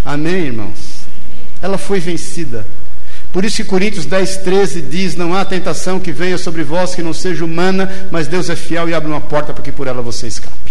[0.05, 1.07] Amém, irmãos?
[1.61, 2.67] Ela foi vencida.
[3.33, 7.03] Por isso que Coríntios 10, 13 diz: Não há tentação que venha sobre vós que
[7.03, 10.01] não seja humana, mas Deus é fiel e abre uma porta para que por ela
[10.01, 10.66] você escape.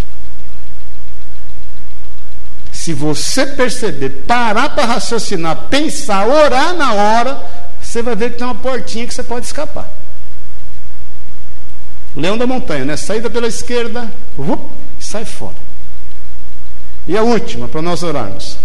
[2.85, 7.43] Se você perceber, parar para raciocinar, pensar, orar na hora,
[7.81, 9.91] você vai ver que tem uma portinha que você pode escapar.
[12.15, 12.95] Leão da montanha, né?
[12.95, 14.61] Saída pela esquerda, up,
[14.99, 15.55] sai fora.
[17.07, 18.55] E a última, para nós orarmos.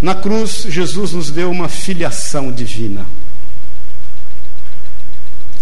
[0.00, 3.04] Na cruz, Jesus nos deu uma filiação divina.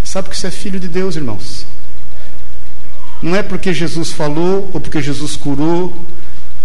[0.05, 1.65] Sabe que você é filho de Deus, irmãos?
[3.23, 5.97] Não é porque Jesus falou, ou porque Jesus curou,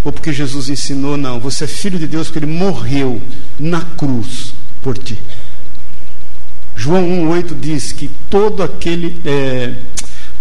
[0.08, 1.38] ou porque Jesus ensinou, não.
[1.38, 3.22] Você é filho de Deus porque ele morreu
[3.60, 5.20] na cruz por ti.
[6.78, 9.76] João 1,8 diz que todo aquele, é,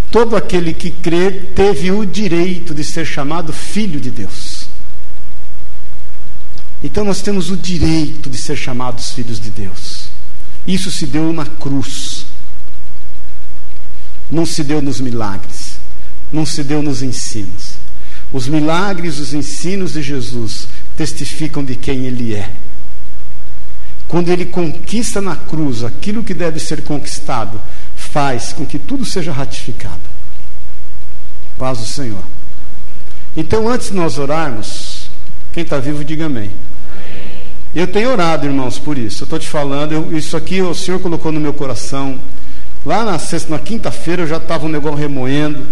[0.09, 4.69] todo aquele que crê teve o direito de ser chamado filho de Deus.
[6.81, 10.11] Então nós temos o direito de ser chamados filhos de Deus.
[10.65, 12.25] Isso se deu na cruz.
[14.31, 15.81] Não se deu nos milagres.
[16.33, 17.66] Não se deu nos ensinos.
[18.33, 22.51] Os milagres, os ensinos de Jesus testificam de quem Ele é.
[24.09, 27.61] Quando Ele conquista na cruz aquilo que deve ser conquistado,
[27.95, 30.01] faz com que tudo seja ratificado.
[31.59, 32.23] Paz do Senhor.
[33.37, 35.11] Então, antes de nós orarmos,
[35.53, 36.51] quem está vivo, diga amém.
[37.75, 39.23] Eu tenho orado, irmãos, por isso.
[39.23, 42.19] Eu estou te falando, eu, isso aqui o Senhor colocou no meu coração.
[42.87, 45.67] Lá na sexta, na quinta-feira eu já estava um negócio remoendo,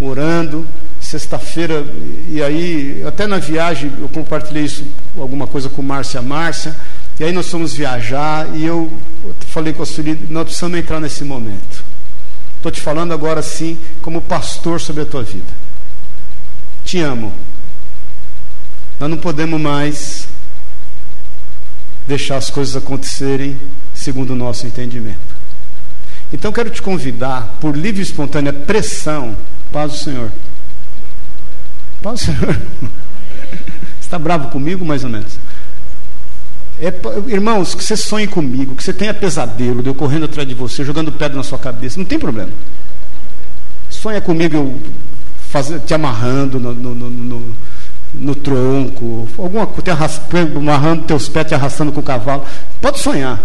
[0.00, 0.66] orando.
[1.14, 1.86] Sexta-feira,
[2.28, 4.84] e aí, até na viagem, eu compartilhei isso,
[5.16, 6.74] alguma coisa com Márcia Márcia.
[7.20, 8.92] E aí nós fomos viajar e eu
[9.46, 11.84] falei com a Sueli, nós precisamos entrar nesse momento.
[12.56, 15.46] Estou te falando agora sim, como pastor sobre a tua vida.
[16.84, 17.32] Te amo.
[18.98, 20.26] Nós não podemos mais
[22.08, 23.56] deixar as coisas acontecerem
[23.94, 25.36] segundo o nosso entendimento.
[26.32, 29.36] Então quero te convidar, por livre e espontânea pressão,
[29.70, 30.32] paz do Senhor.
[32.04, 32.54] Paz Senhor.
[33.98, 35.38] Está bravo comigo, mais ou menos?
[36.78, 36.92] É,
[37.28, 40.84] irmãos, que você sonhe comigo, que você tenha pesadelo de eu correndo atrás de você,
[40.84, 42.50] jogando pedra na sua cabeça, não tem problema.
[43.88, 44.80] Sonha comigo eu
[45.86, 47.54] te amarrando no, no, no,
[48.12, 49.96] no, tronco, alguma coisa,
[50.58, 52.44] amarrando teus pés, te arrastando com o cavalo.
[52.82, 53.40] Pode sonhar.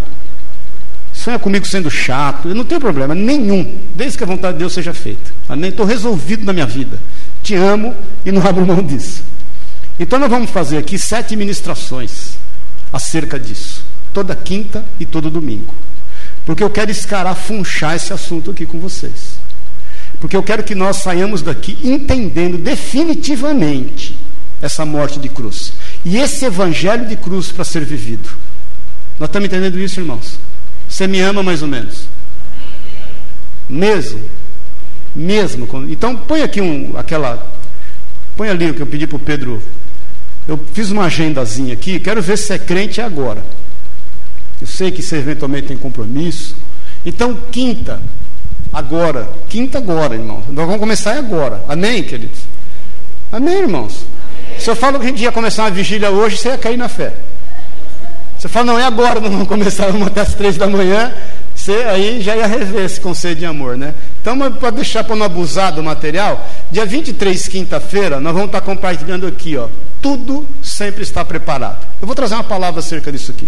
[1.14, 4.74] Sonha comigo sendo chato, eu não tenho problema nenhum, desde que a vontade de Deus
[4.74, 5.32] seja feita.
[5.66, 7.00] Estou resolvido na minha vida.
[7.50, 9.24] Te amo e não abro mão disso.
[10.00, 12.38] Então nós vamos fazer aqui sete ministrações
[12.94, 13.84] acerca disso,
[14.14, 15.74] toda quinta e todo domingo.
[16.46, 19.40] Porque eu quero escarafunchar esse assunto aqui com vocês.
[20.20, 24.16] Porque eu quero que nós saiamos daqui entendendo definitivamente
[24.62, 25.74] essa morte de cruz.
[26.06, 28.30] E esse evangelho de cruz para ser vivido.
[29.18, 30.38] Nós estamos entendendo isso, irmãos?
[30.88, 32.04] Você me ama mais ou menos?
[33.68, 34.22] Mesmo?
[35.16, 35.68] Mesmo?
[35.90, 37.52] Então põe aqui um, aquela.
[38.36, 39.62] Põe ali o que eu pedi para o Pedro.
[40.48, 43.44] Eu fiz uma agendazinha aqui, quero ver se é crente agora.
[44.62, 46.56] Eu sei que você eventualmente tem compromisso.
[47.06, 48.02] Então, quinta,
[48.74, 49.30] agora.
[49.48, 50.44] Quinta agora, irmãos.
[50.50, 51.64] Nós vamos começar agora.
[51.68, 52.40] Amém, queridos?
[53.32, 54.06] Amém, irmãos?
[54.58, 56.90] Se eu falo que a gente ia começar uma vigília hoje, você ia cair na
[56.90, 57.14] fé.
[58.38, 61.14] Você fala, não, é agora, não vamos começar vamos até as três da manhã.
[61.70, 63.94] Você aí já ia rever esse conceito de amor, né?
[64.20, 69.28] Então, para deixar para não abusar do material, dia 23, quinta-feira, nós vamos estar compartilhando
[69.28, 69.68] aqui, ó.
[70.02, 71.86] Tudo sempre está preparado.
[72.02, 73.48] Eu vou trazer uma palavra acerca disso aqui.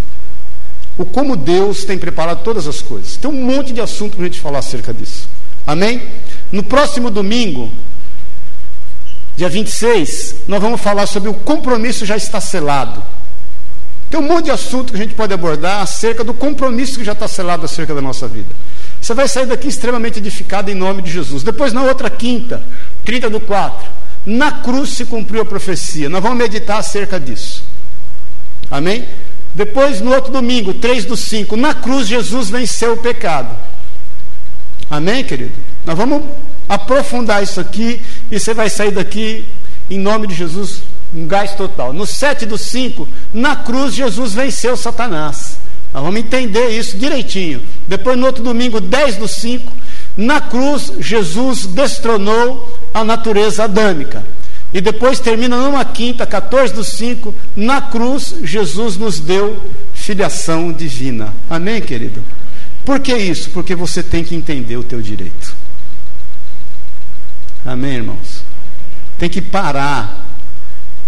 [0.99, 3.17] O como Deus tem preparado todas as coisas.
[3.17, 5.27] Tem um monte de assunto para a gente falar acerca disso.
[5.65, 6.03] Amém?
[6.51, 7.71] No próximo domingo,
[9.35, 13.01] dia 26, nós vamos falar sobre o compromisso já está selado.
[14.11, 17.13] Tem um monte de assunto que a gente pode abordar acerca do compromisso que já
[17.13, 18.49] está selado acerca da nossa vida.
[19.01, 21.43] Você vai sair daqui extremamente edificado em nome de Jesus.
[21.43, 22.61] Depois, na outra quinta,
[23.05, 23.87] 30 do 4,
[24.25, 26.09] na cruz se cumpriu a profecia.
[26.09, 27.63] Nós vamos meditar acerca disso.
[28.69, 29.07] Amém?
[29.55, 33.55] Depois, no outro domingo, 3 do 5, na cruz Jesus venceu o pecado.
[34.89, 35.53] Amém, querido?
[35.85, 36.21] Nós vamos
[36.67, 39.45] aprofundar isso aqui e você vai sair daqui
[39.95, 40.81] em nome de Jesus
[41.13, 41.91] um gás total.
[41.91, 45.57] No 7 do 5, na cruz Jesus venceu Satanás.
[45.93, 47.61] Nós vamos entender isso direitinho.
[47.85, 49.71] Depois, no outro domingo, 10 do 5,
[50.15, 54.23] na cruz Jesus destronou a natureza adâmica.
[54.73, 59.61] E depois termina numa quinta, 14 do 5, na cruz Jesus nos deu
[59.93, 61.33] filiação divina.
[61.49, 62.23] Amém, querido?
[62.85, 63.49] Por que isso?
[63.49, 65.53] Porque você tem que entender o teu direito.
[67.65, 68.40] Amém, irmãos?
[69.21, 70.25] Tem que parar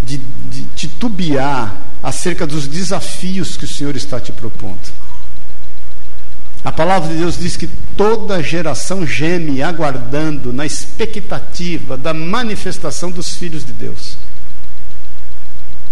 [0.04, 0.20] de,
[0.52, 4.94] de titubear acerca dos desafios que o Senhor está te propondo.
[6.64, 7.66] A palavra de Deus diz que
[7.98, 14.16] toda geração geme aguardando na expectativa da manifestação dos filhos de Deus.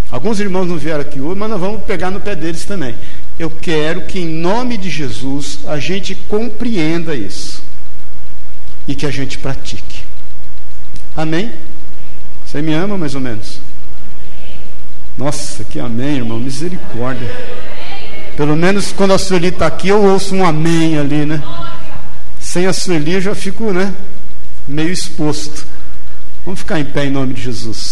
[0.08, 2.94] Alguns irmãos não vieram aqui hoje, mas nós vamos pegar no pé deles também.
[3.36, 7.64] Eu quero que, em nome de Jesus, a gente compreenda isso
[8.86, 10.04] e que a gente pratique.
[11.16, 11.50] Amém?
[12.52, 13.62] Você me ama mais ou menos?
[15.16, 17.26] Nossa, que amém, irmão, misericórdia.
[18.36, 21.42] Pelo menos quando a Sueli está aqui, eu ouço um amém ali, né?
[22.38, 23.94] Sem a Sueli eu já fico, né?
[24.68, 25.64] Meio exposto.
[26.44, 27.91] Vamos ficar em pé em nome de Jesus.